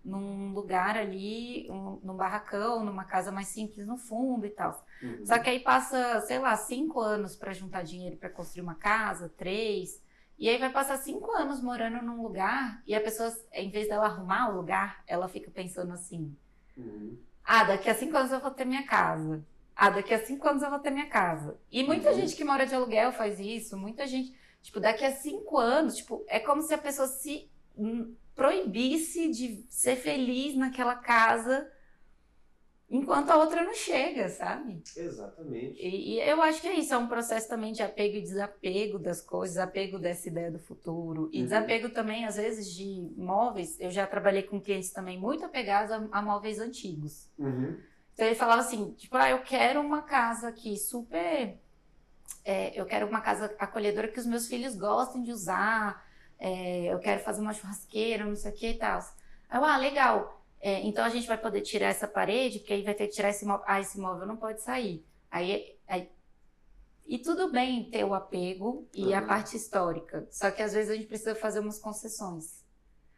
num 0.05 0.53
lugar 0.53 0.97
ali, 0.97 1.71
um, 1.71 2.01
num 2.03 2.17
barracão, 2.17 2.85
numa 2.85 3.05
casa 3.05 3.31
mais 3.31 3.49
simples 3.49 3.87
no 3.87 3.99
fundo 3.99 4.47
e 4.47 4.51
tal. 4.51 4.85
Uhum. 5.03 5.25
Só 5.27 5.39
que 5.39 5.51
aí 5.51 5.61
passa, 5.61 6.21
sei 6.23 6.39
lá, 6.39 6.57
cinco 6.57 7.01
anos 7.01 7.37
para 7.37 7.53
juntar 7.53 7.83
dinheiro 7.83 8.17
para 8.17 8.31
construir 8.31 8.63
uma 8.63 8.75
casa, 8.75 9.29
três. 9.37 10.03
E 10.39 10.49
aí 10.49 10.57
vai 10.59 10.71
passar 10.71 10.97
cinco 10.99 11.31
anos 11.33 11.61
morando 11.61 12.01
num 12.01 12.23
lugar 12.23 12.81
e 12.87 12.95
a 12.95 13.01
pessoa, 13.01 13.31
em 13.53 13.71
vez 13.71 13.89
dela 13.89 14.07
arrumar 14.07 14.51
o 14.51 14.57
lugar, 14.57 15.03
ela 15.07 15.29
fica 15.29 15.51
pensando 15.51 15.93
assim: 15.93 16.35
Uhum. 16.77 17.19
ah, 17.45 17.65
daqui 17.65 17.91
a 17.91 17.95
cinco 17.95 18.17
anos 18.17 18.33
eu 18.33 18.41
vou 18.41 18.51
ter 18.51 18.65
minha 18.65 18.87
casa. 18.87 19.45
Ah, 19.81 19.91
daqui 19.91 20.13
a 20.13 20.27
cinco 20.27 20.49
anos 20.49 20.63
eu 20.65 20.71
vou 20.71 20.81
ter 20.81 20.91
minha 20.91 21.09
casa. 21.09 21.57
E 21.71 21.85
muita 21.85 22.11
Uhum. 22.11 22.17
gente 22.17 22.35
que 22.37 22.45
mora 22.45 22.67
de 22.67 22.75
aluguel 22.75 23.13
faz 23.13 23.39
isso, 23.39 23.77
muita 23.79 24.07
gente, 24.09 24.35
tipo, 24.61 24.81
daqui 24.81 25.05
a 25.05 25.13
cinco 25.13 25.57
anos, 25.59 25.97
tipo, 25.99 26.25
é 26.29 26.41
como 26.41 26.63
se 26.63 26.75
a 26.75 26.79
pessoa 26.79 27.07
se 27.07 27.49
hum, 27.77 28.15
proibisse 28.35 29.29
de 29.31 29.65
ser 29.71 29.95
feliz 29.97 30.57
naquela 30.57 30.97
casa 30.97 31.71
enquanto 32.91 33.31
a 33.31 33.37
outra 33.37 33.63
não 33.63 33.75
chega, 33.75 34.29
sabe? 34.31 34.83
Exatamente. 34.97 35.81
E, 35.81 36.15
e 36.15 36.21
eu 36.29 36.43
acho 36.43 36.61
que 36.61 36.67
é 36.69 36.75
isso, 36.75 36.93
é 36.95 36.99
um 36.99 37.07
processo 37.07 37.49
também 37.49 37.73
de 37.73 37.83
apego 37.83 38.17
e 38.17 38.23
desapego 38.23 38.99
das 38.99 39.21
coisas, 39.21 39.59
apego 39.59 39.99
dessa 39.99 40.29
ideia 40.29 40.51
do 40.51 40.59
futuro. 40.59 41.31
E 41.33 41.39
Uhum. 41.39 41.45
desapego 41.45 41.91
também, 41.91 42.25
às 42.25 42.37
vezes, 42.37 42.75
de 42.75 43.13
móveis. 43.17 43.79
Eu 43.79 43.91
já 43.91 44.07
trabalhei 44.07 44.43
com 44.43 44.61
clientes 44.61 44.91
também 44.91 45.19
muito 45.19 45.45
apegados 45.45 45.93
a, 45.93 46.09
a 46.11 46.23
móveis 46.23 46.59
antigos. 46.59 47.29
Uhum. 47.39 47.77
Então 48.19 48.27
ele 48.27 48.35
falava 48.35 48.63
assim, 48.63 48.91
tipo, 48.95 49.17
ah, 49.17 49.31
eu 49.31 49.43
quero 49.45 49.81
uma 49.81 50.03
casa 50.03 50.49
aqui 50.49 50.77
super. 50.77 51.57
é, 52.45 52.73
eu 52.81 52.85
quero 52.85 53.07
uma 53.07 53.21
casa 53.21 53.55
acolhedora 53.61 54.09
que 54.09 54.19
os 54.19 54.27
meus 54.27 54.49
filhos 54.49 54.75
gostem 54.75 55.23
de 55.23 55.31
usar. 55.31 56.05
é, 56.37 56.87
eu 56.93 56.99
quero 56.99 57.23
fazer 57.23 57.41
uma 57.41 57.53
churrasqueira, 57.53 58.25
não 58.25 58.35
sei 58.35 58.51
o 58.51 58.55
que 58.57 58.71
e 58.71 58.75
tal. 58.75 58.99
Aí 59.49 59.61
eu, 59.61 59.65
ah, 59.65 59.77
legal. 59.77 60.45
É, 60.61 60.81
então 60.83 61.05
a 61.05 61.09
gente 61.11 61.29
vai 61.29 61.39
poder 61.39 61.61
tirar 61.61 61.87
essa 61.91 62.09
parede, 62.09 62.59
porque 62.59 62.73
aí 62.73 62.83
vai 62.83 62.93
ter 62.95 63.07
que 63.07 63.15
tirar 63.15 63.29
esse 63.31 63.45
móvel. 63.47 63.65
Ah, 63.69 63.81
esse 63.81 64.01
móvel 64.01 64.27
não 64.27 64.37
pode 64.37 64.63
sair. 64.63 65.07
Aí, 65.31 65.79
aí- 65.87 66.11
e 67.07 67.19
tudo 67.21 67.53
bem 67.53 67.89
ter 67.89 68.03
o 68.05 68.15
apego 68.15 68.89
e 68.93 69.15
a 69.15 69.21
Uhum. 69.21 69.27
parte 69.29 69.57
histórica. 69.57 70.27
Só 70.29 70.51
que 70.51 70.61
às 70.61 70.73
vezes 70.73 70.91
a 70.91 70.97
gente 70.97 71.07
precisa 71.07 71.37
fazer 71.37 71.61
umas 71.61 71.79
concessões. 71.79 72.65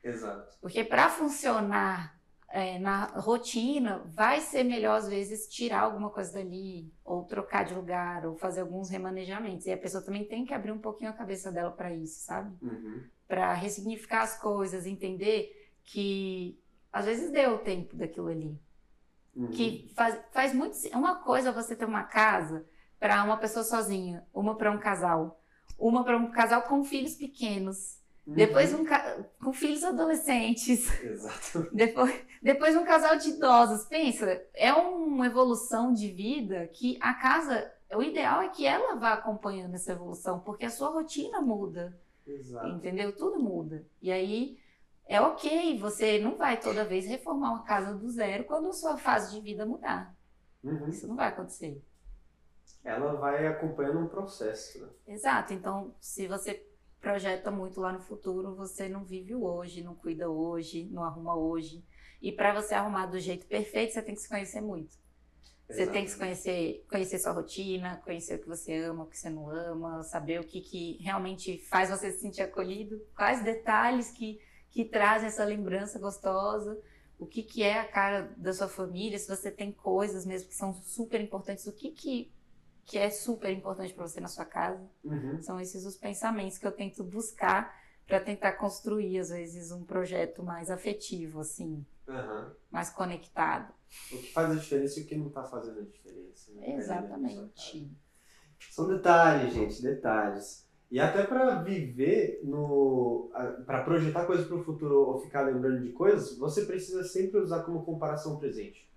Exato. 0.04 0.58
Porque 0.60 0.84
para 0.84 1.08
funcionar 1.08 2.19
é, 2.52 2.78
na 2.78 3.06
rotina, 3.06 4.02
vai 4.06 4.40
ser 4.40 4.64
melhor 4.64 4.96
às 4.96 5.08
vezes 5.08 5.46
tirar 5.48 5.82
alguma 5.82 6.10
coisa 6.10 6.32
dali, 6.32 6.92
ou 7.04 7.24
trocar 7.24 7.64
de 7.64 7.74
lugar, 7.74 8.26
ou 8.26 8.36
fazer 8.36 8.60
alguns 8.60 8.90
remanejamentos. 8.90 9.66
E 9.66 9.72
a 9.72 9.78
pessoa 9.78 10.02
também 10.02 10.24
tem 10.24 10.44
que 10.44 10.52
abrir 10.52 10.72
um 10.72 10.78
pouquinho 10.78 11.10
a 11.10 11.14
cabeça 11.14 11.52
dela 11.52 11.70
para 11.70 11.94
isso, 11.94 12.24
sabe? 12.24 12.52
Uhum. 12.60 13.04
Para 13.28 13.54
ressignificar 13.54 14.22
as 14.22 14.36
coisas, 14.40 14.84
entender 14.84 15.70
que 15.84 16.60
às 16.92 17.04
vezes 17.04 17.30
deu 17.30 17.54
o 17.54 17.58
tempo 17.58 17.96
daquilo 17.96 18.28
ali. 18.28 18.60
Uhum. 19.36 19.50
Que 19.50 19.92
faz, 19.94 20.18
faz 20.32 20.52
muito. 20.52 20.76
Uma 20.92 21.22
coisa 21.22 21.50
é 21.50 21.52
você 21.52 21.76
ter 21.76 21.84
uma 21.84 22.02
casa 22.02 22.66
para 22.98 23.22
uma 23.22 23.36
pessoa 23.36 23.64
sozinha, 23.64 24.26
uma 24.34 24.56
para 24.56 24.72
um 24.72 24.78
casal, 24.78 25.40
uma 25.78 26.04
para 26.04 26.16
um 26.16 26.32
casal 26.32 26.62
com 26.62 26.82
filhos 26.82 27.14
pequenos, 27.14 27.99
Uhum. 28.30 28.36
depois 28.36 28.72
um 28.72 28.84
ca- 28.84 29.24
com 29.42 29.52
filhos 29.52 29.82
adolescentes. 29.82 30.88
Exato. 31.02 31.68
Depois, 31.74 32.14
depois 32.40 32.76
um 32.76 32.84
casal 32.84 33.16
de 33.16 33.30
idosos. 33.30 33.84
Pensa, 33.86 34.40
é 34.54 34.72
uma 34.72 35.26
evolução 35.26 35.92
de 35.92 36.10
vida 36.12 36.68
que 36.68 36.96
a 37.00 37.12
casa, 37.14 37.70
o 37.94 38.02
ideal 38.02 38.40
é 38.42 38.48
que 38.48 38.64
ela 38.64 38.94
vá 38.96 39.14
acompanhando 39.14 39.74
essa 39.74 39.92
evolução, 39.92 40.38
porque 40.40 40.64
a 40.64 40.70
sua 40.70 40.90
rotina 40.90 41.40
muda, 41.40 41.98
Exato. 42.26 42.68
entendeu? 42.68 43.14
Tudo 43.16 43.40
muda. 43.40 43.84
E 44.00 44.12
aí 44.12 44.58
é 45.08 45.20
ok, 45.20 45.76
você 45.78 46.18
não 46.20 46.36
vai 46.36 46.58
toda 46.60 46.84
vez 46.84 47.06
reformar 47.06 47.50
uma 47.50 47.64
casa 47.64 47.94
do 47.94 48.08
zero 48.08 48.44
quando 48.44 48.68
a 48.68 48.72
sua 48.72 48.96
fase 48.96 49.34
de 49.34 49.40
vida 49.40 49.66
mudar. 49.66 50.14
Uhum. 50.62 50.88
Isso 50.88 51.08
não 51.08 51.16
vai 51.16 51.28
acontecer. 51.28 51.82
Ela 52.84 53.14
vai 53.14 53.46
acompanhando 53.46 53.98
um 53.98 54.08
processo. 54.08 54.80
Né? 54.80 54.88
Exato. 55.08 55.52
Então, 55.52 55.94
se 56.00 56.26
você 56.28 56.64
projeta 57.00 57.50
muito 57.50 57.80
lá 57.80 57.92
no 57.92 58.00
futuro, 58.00 58.54
você 58.54 58.88
não 58.88 59.04
vive 59.04 59.34
o 59.34 59.44
hoje, 59.44 59.82
não 59.82 59.94
cuida 59.94 60.28
hoje, 60.28 60.88
não 60.90 61.02
arruma 61.02 61.34
hoje. 61.34 61.84
E 62.20 62.30
para 62.30 62.52
você 62.52 62.74
arrumar 62.74 63.06
do 63.06 63.18
jeito 63.18 63.46
perfeito, 63.46 63.94
você 63.94 64.02
tem 64.02 64.14
que 64.14 64.20
se 64.20 64.28
conhecer 64.28 64.60
muito. 64.60 64.94
Você 65.70 65.86
tem 65.86 66.04
que 66.04 66.10
se 66.10 66.18
conhecer, 66.18 66.84
conhecer 66.90 67.18
sua 67.20 67.32
rotina, 67.32 68.00
conhecer 68.04 68.34
o 68.34 68.38
que 68.40 68.48
você 68.48 68.76
ama, 68.76 69.04
o 69.04 69.06
que 69.06 69.16
você 69.16 69.30
não 69.30 69.48
ama, 69.48 70.02
saber 70.02 70.40
o 70.40 70.44
que, 70.44 70.60
que 70.60 70.98
realmente 71.00 71.58
faz 71.68 71.88
você 71.90 72.10
se 72.10 72.18
sentir 72.18 72.42
acolhido, 72.42 73.00
quais 73.16 73.44
detalhes 73.44 74.10
que, 74.10 74.40
que 74.72 74.84
trazem 74.84 75.28
essa 75.28 75.44
lembrança 75.44 75.98
gostosa, 75.98 76.76
o 77.16 77.24
que, 77.24 77.44
que 77.44 77.62
é 77.62 77.78
a 77.78 77.86
cara 77.86 78.34
da 78.36 78.52
sua 78.52 78.66
família, 78.66 79.16
se 79.16 79.28
você 79.28 79.48
tem 79.48 79.70
coisas 79.70 80.26
mesmo 80.26 80.48
que 80.48 80.56
são 80.56 80.74
super 80.82 81.20
importantes, 81.20 81.66
o 81.66 81.72
que, 81.72 81.92
que, 81.92 82.32
que 82.90 82.98
é 82.98 83.08
super 83.08 83.52
importante 83.52 83.94
para 83.94 84.04
você 84.04 84.20
na 84.20 84.26
sua 84.26 84.44
casa. 84.44 84.84
Uhum. 85.04 85.40
São 85.40 85.60
esses 85.60 85.86
os 85.86 85.96
pensamentos 85.96 86.58
que 86.58 86.66
eu 86.66 86.72
tento 86.72 87.04
buscar 87.04 87.72
para 88.04 88.18
tentar 88.18 88.54
construir, 88.54 89.16
às 89.20 89.28
vezes, 89.28 89.70
um 89.70 89.84
projeto 89.84 90.42
mais 90.42 90.72
afetivo, 90.72 91.38
assim, 91.38 91.86
Aham. 92.08 92.52
mais 92.68 92.90
conectado. 92.90 93.72
O 94.10 94.18
que 94.18 94.32
faz 94.32 94.50
a 94.50 94.56
diferença 94.56 94.98
e 94.98 95.04
o 95.04 95.06
que 95.06 95.14
não 95.14 95.28
tá 95.28 95.44
fazendo 95.44 95.78
a 95.78 95.84
diferença. 95.84 96.50
né? 96.52 96.74
Exatamente. 96.74 97.96
São 98.72 98.88
detalhes, 98.88 99.54
gente, 99.54 99.80
detalhes. 99.80 100.66
E 100.90 100.98
até 100.98 101.22
para 101.22 101.62
viver 101.62 102.40
no. 102.42 103.30
para 103.66 103.84
projetar 103.84 104.26
coisas 104.26 104.48
para 104.48 104.56
o 104.56 104.64
futuro 104.64 105.10
ou 105.10 105.20
ficar 105.20 105.42
lembrando 105.42 105.80
de 105.80 105.92
coisas, 105.92 106.36
você 106.36 106.64
precisa 106.64 107.04
sempre 107.04 107.38
usar 107.38 107.62
como 107.62 107.84
comparação 107.84 108.36
presente. 108.36 108.89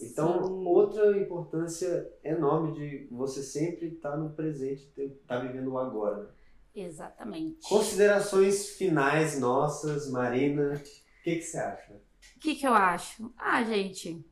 Então, 0.00 0.44
Sim. 0.44 0.66
outra 0.66 1.16
importância 1.18 2.10
enorme 2.24 2.72
de 2.72 3.08
você 3.10 3.42
sempre 3.42 3.88
estar 3.88 4.16
no 4.16 4.30
presente, 4.30 4.90
estar 4.96 5.38
vivendo 5.38 5.72
o 5.72 5.78
agora. 5.78 6.22
né? 6.24 6.28
Exatamente. 6.74 7.68
Considerações 7.68 8.70
finais 8.70 9.38
nossas, 9.38 10.10
Marina. 10.10 10.72
O 10.74 11.22
que, 11.22 11.36
que 11.36 11.42
você 11.42 11.58
acha? 11.58 11.92
O 12.36 12.40
que, 12.40 12.54
que 12.54 12.66
eu 12.66 12.72
acho? 12.72 13.32
Ah, 13.36 13.62
gente, 13.62 14.24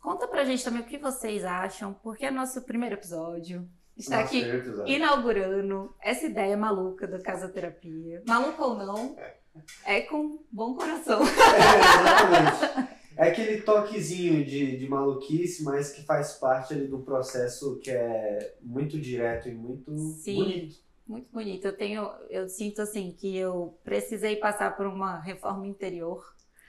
conta 0.00 0.26
pra 0.26 0.44
gente 0.44 0.64
também 0.64 0.80
o 0.80 0.86
que 0.86 0.98
vocês 0.98 1.44
acham, 1.44 1.92
porque 1.92 2.24
é 2.24 2.30
nosso 2.30 2.62
primeiro 2.62 2.94
episódio. 2.94 3.68
Está 3.96 4.20
aqui 4.20 4.42
inaugurando 4.86 5.94
essa 6.00 6.26
ideia 6.26 6.56
maluca 6.56 7.06
da 7.06 7.20
Casa 7.20 7.48
Terapia. 7.48 8.22
Maluca 8.26 8.64
ou 8.64 8.76
não, 8.76 9.16
é 9.86 10.00
com 10.00 10.42
bom 10.50 10.74
coração. 10.74 11.20
É, 11.22 12.50
exatamente. 12.60 12.93
É 13.16 13.28
aquele 13.28 13.62
toquezinho 13.62 14.44
de, 14.44 14.76
de 14.76 14.88
maluquice, 14.88 15.62
mas 15.62 15.92
que 15.92 16.02
faz 16.02 16.34
parte 16.34 16.74
ali 16.74 16.86
do 16.86 16.98
processo 17.00 17.78
que 17.78 17.90
é 17.90 18.54
muito 18.60 19.00
direto 19.00 19.48
e 19.48 19.54
muito 19.54 19.90
Sim. 19.96 20.34
bonito. 20.34 20.84
Muito 21.06 21.28
bonito. 21.30 21.66
Eu 21.66 21.76
tenho, 21.76 22.10
eu 22.30 22.48
sinto 22.48 22.80
assim 22.82 23.12
que 23.12 23.36
eu 23.36 23.78
precisei 23.84 24.36
passar 24.36 24.76
por 24.76 24.86
uma 24.86 25.20
reforma 25.20 25.66
interior 25.66 26.24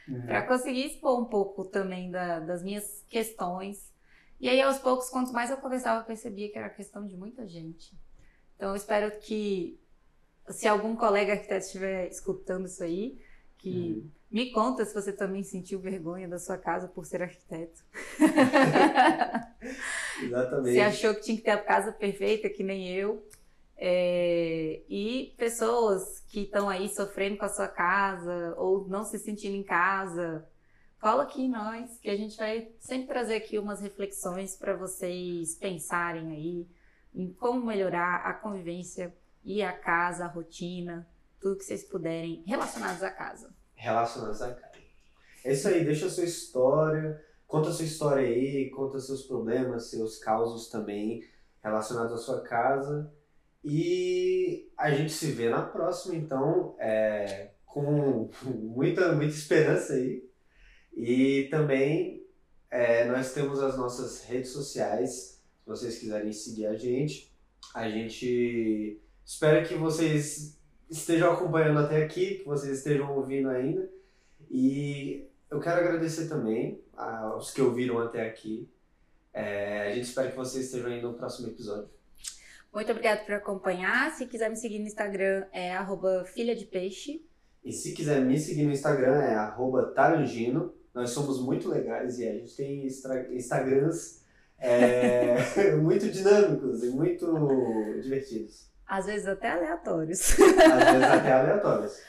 Uhum. 0.08 0.22
para 0.26 0.46
conseguir 0.46 0.86
expor 0.86 1.20
um 1.20 1.26
pouco 1.26 1.66
também 1.66 2.12
da- 2.12 2.40
das 2.40 2.62
minhas 2.62 3.04
questões. 3.10 3.92
E 4.40 4.50
aí, 4.50 4.62
aos 4.62 4.78
poucos, 4.78 5.10
quanto 5.10 5.32
mais 5.32 5.50
eu 5.50 5.58
conversava, 5.58 6.02
eu 6.02 6.06
percebia 6.06 6.52
que 6.52 6.58
era 6.58 6.70
questão 6.70 7.08
de 7.08 7.16
muita 7.16 7.48
gente. 7.48 7.94
Então, 8.56 8.70
eu 8.70 8.76
espero 8.76 9.20
que, 9.22 9.80
se 10.50 10.68
algum 10.68 10.96
colega 10.96 11.34
arquiteto 11.34 11.66
estiver 11.66 12.08
escutando 12.10 12.66
isso 12.68 12.84
aí, 12.84 13.18
que 13.66 13.94
Uhum. 13.94 14.10
me 14.32 14.52
conta 14.52 14.86
se 14.86 14.94
você 14.94 15.12
também 15.12 15.44
sentiu 15.44 15.80
vergonha 15.80 16.28
da 16.28 16.38
sua 16.38 16.58
casa 16.58 16.88
por 16.88 17.06
ser 17.06 17.24
arquiteto. 17.24 17.84
Exatamente. 20.22 20.74
Se 20.74 20.80
achou 20.80 21.16
que 21.16 21.22
tinha 21.22 21.38
que 21.38 21.44
ter 21.44 21.52
a 21.52 21.62
casa 21.64 21.92
perfeita, 21.92 22.50
que 22.50 22.64
nem 22.64 22.90
eu. 22.90 23.26
É, 23.78 24.82
e 24.88 25.34
pessoas 25.38 26.24
que 26.30 26.42
estão 26.42 26.70
aí 26.70 26.88
sofrendo 26.90 27.38
com 27.38 27.46
a 27.46 27.50
sua 27.50 27.68
casa 27.68 28.54
ou 28.58 28.88
não 28.88 29.04
se 29.04 29.20
sentindo 29.20 29.56
em 29.56 29.64
casa, 29.64 30.48
cola 31.02 31.24
aqui 31.24 31.44
em 31.44 31.50
nós, 31.50 31.98
que 32.00 32.10
a 32.10 32.16
gente 32.16 32.38
vai 32.38 32.70
sempre 32.80 33.08
trazer 33.08 33.36
aqui 33.36 33.60
umas 33.60 33.82
reflexões 33.82 34.56
para 34.56 34.76
vocês 34.76 35.56
pensarem 35.56 36.32
aí 36.32 36.68
em 37.14 37.34
como 37.34 37.66
melhorar 37.66 38.22
a 38.26 38.34
convivência 38.34 39.14
e 39.44 39.62
a 39.62 39.74
casa, 39.74 40.26
a 40.26 40.28
rotina, 40.28 41.08
tudo 41.46 41.58
que 41.58 41.64
vocês 41.64 41.84
puderem 41.84 42.44
relacionados 42.48 43.04
à 43.04 43.12
casa. 43.12 43.54
Relacionados 43.76 44.42
à 44.42 44.52
casa. 44.52 44.80
É 45.44 45.54
isso 45.54 45.68
aí, 45.68 45.86
deixa 45.86 46.08
a 46.08 46.10
sua 46.10 46.24
história, 46.24 47.24
conta 47.46 47.70
a 47.70 47.72
sua 47.72 47.86
história 47.86 48.26
aí, 48.26 48.72
conta 48.72 49.00
seus 49.00 49.22
problemas, 49.28 49.92
seus 49.92 50.18
causos 50.18 50.70
também 50.70 51.24
relacionados 51.64 52.14
à 52.14 52.18
sua 52.18 52.42
casa. 52.42 53.14
E 53.64 54.72
a 54.76 54.90
gente 54.90 55.14
se 55.14 55.28
vê 55.34 55.48
na 55.48 55.62
próxima, 55.62 56.16
então, 56.16 56.76
é, 56.80 57.52
com 57.64 58.28
muita, 58.44 59.12
muita 59.12 59.36
esperança 59.36 59.94
aí. 59.94 60.28
E 60.98 61.48
também 61.52 62.26
é, 62.72 63.06
nós 63.06 63.36
temos 63.36 63.62
as 63.62 63.78
nossas 63.78 64.24
redes 64.24 64.50
sociais, 64.50 65.44
se 65.60 65.68
vocês 65.68 66.00
quiserem 66.00 66.34
seguir 66.34 66.66
a 66.66 66.76
gente. 66.76 67.32
A 67.76 67.88
gente 67.88 69.00
espera 69.24 69.64
que 69.64 69.76
vocês 69.76 70.55
estejam 70.90 71.32
acompanhando 71.32 71.80
até 71.80 72.04
aqui, 72.04 72.36
que 72.36 72.46
vocês 72.46 72.78
estejam 72.78 73.16
ouvindo 73.16 73.50
ainda. 73.50 73.90
E 74.50 75.28
eu 75.50 75.60
quero 75.60 75.80
agradecer 75.80 76.28
também 76.28 76.82
aos 76.96 77.52
que 77.52 77.62
ouviram 77.62 78.00
até 78.00 78.28
aqui. 78.28 78.70
É, 79.34 79.90
a 79.90 79.96
gente 79.96 80.06
espera 80.06 80.30
que 80.30 80.38
vocês 80.38 80.66
estejam 80.66 80.92
aí 80.92 81.02
no 81.02 81.14
próximo 81.14 81.48
episódio. 81.50 81.90
Muito 82.74 82.92
obrigada 82.92 83.22
por 83.24 83.34
acompanhar. 83.36 84.12
Se 84.12 84.26
quiser 84.26 84.50
me 84.50 84.56
seguir 84.56 84.80
no 84.80 84.86
Instagram, 84.86 85.46
é 85.52 85.74
arroba 85.74 86.26
filha 86.26 86.56
de 86.56 86.66
peixe. 86.66 87.26
E 87.64 87.72
se 87.72 87.94
quiser 87.94 88.22
me 88.22 88.38
seguir 88.38 88.64
no 88.64 88.72
Instagram, 88.72 89.22
é 89.22 89.36
arroba 89.36 89.92
tarangino. 89.92 90.74
Nós 90.94 91.10
somos 91.10 91.42
muito 91.42 91.70
legais 91.70 92.20
e 92.20 92.28
a 92.28 92.34
gente 92.34 92.56
tem 92.56 92.86
Instagrams 92.86 94.22
é, 94.60 95.76
muito 95.76 96.10
dinâmicos 96.10 96.84
e 96.84 96.90
muito 96.90 98.00
divertidos. 98.02 98.75
Às 98.88 99.06
vezes 99.06 99.28
até 99.28 99.50
aleatórios. 99.50 100.32
Às 100.32 100.38
vezes 100.38 101.04
até 101.04 101.32
aleatórios. 101.32 102.00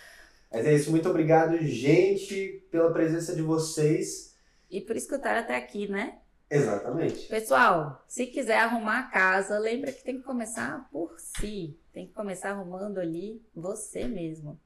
Mas 0.52 0.66
é 0.66 0.74
isso, 0.74 0.90
muito 0.90 1.08
obrigado, 1.08 1.58
gente, 1.58 2.66
pela 2.70 2.92
presença 2.92 3.34
de 3.34 3.42
vocês. 3.42 4.34
E 4.70 4.80
por 4.80 4.96
escutar 4.96 5.36
até 5.36 5.56
aqui, 5.56 5.88
né? 5.88 6.18
Exatamente. 6.48 7.26
Pessoal, 7.26 8.04
se 8.06 8.26
quiser 8.26 8.58
arrumar 8.58 9.00
a 9.00 9.10
casa, 9.10 9.58
lembra 9.58 9.92
que 9.92 10.04
tem 10.04 10.18
que 10.18 10.22
começar 10.22 10.88
por 10.90 11.14
si. 11.18 11.78
Tem 11.92 12.06
que 12.06 12.12
começar 12.12 12.50
arrumando 12.50 12.98
ali 12.98 13.42
você 13.54 14.04
mesmo. 14.04 14.58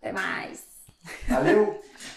Até 0.00 0.12
mais. 0.12 0.64
Valeu! 1.28 1.80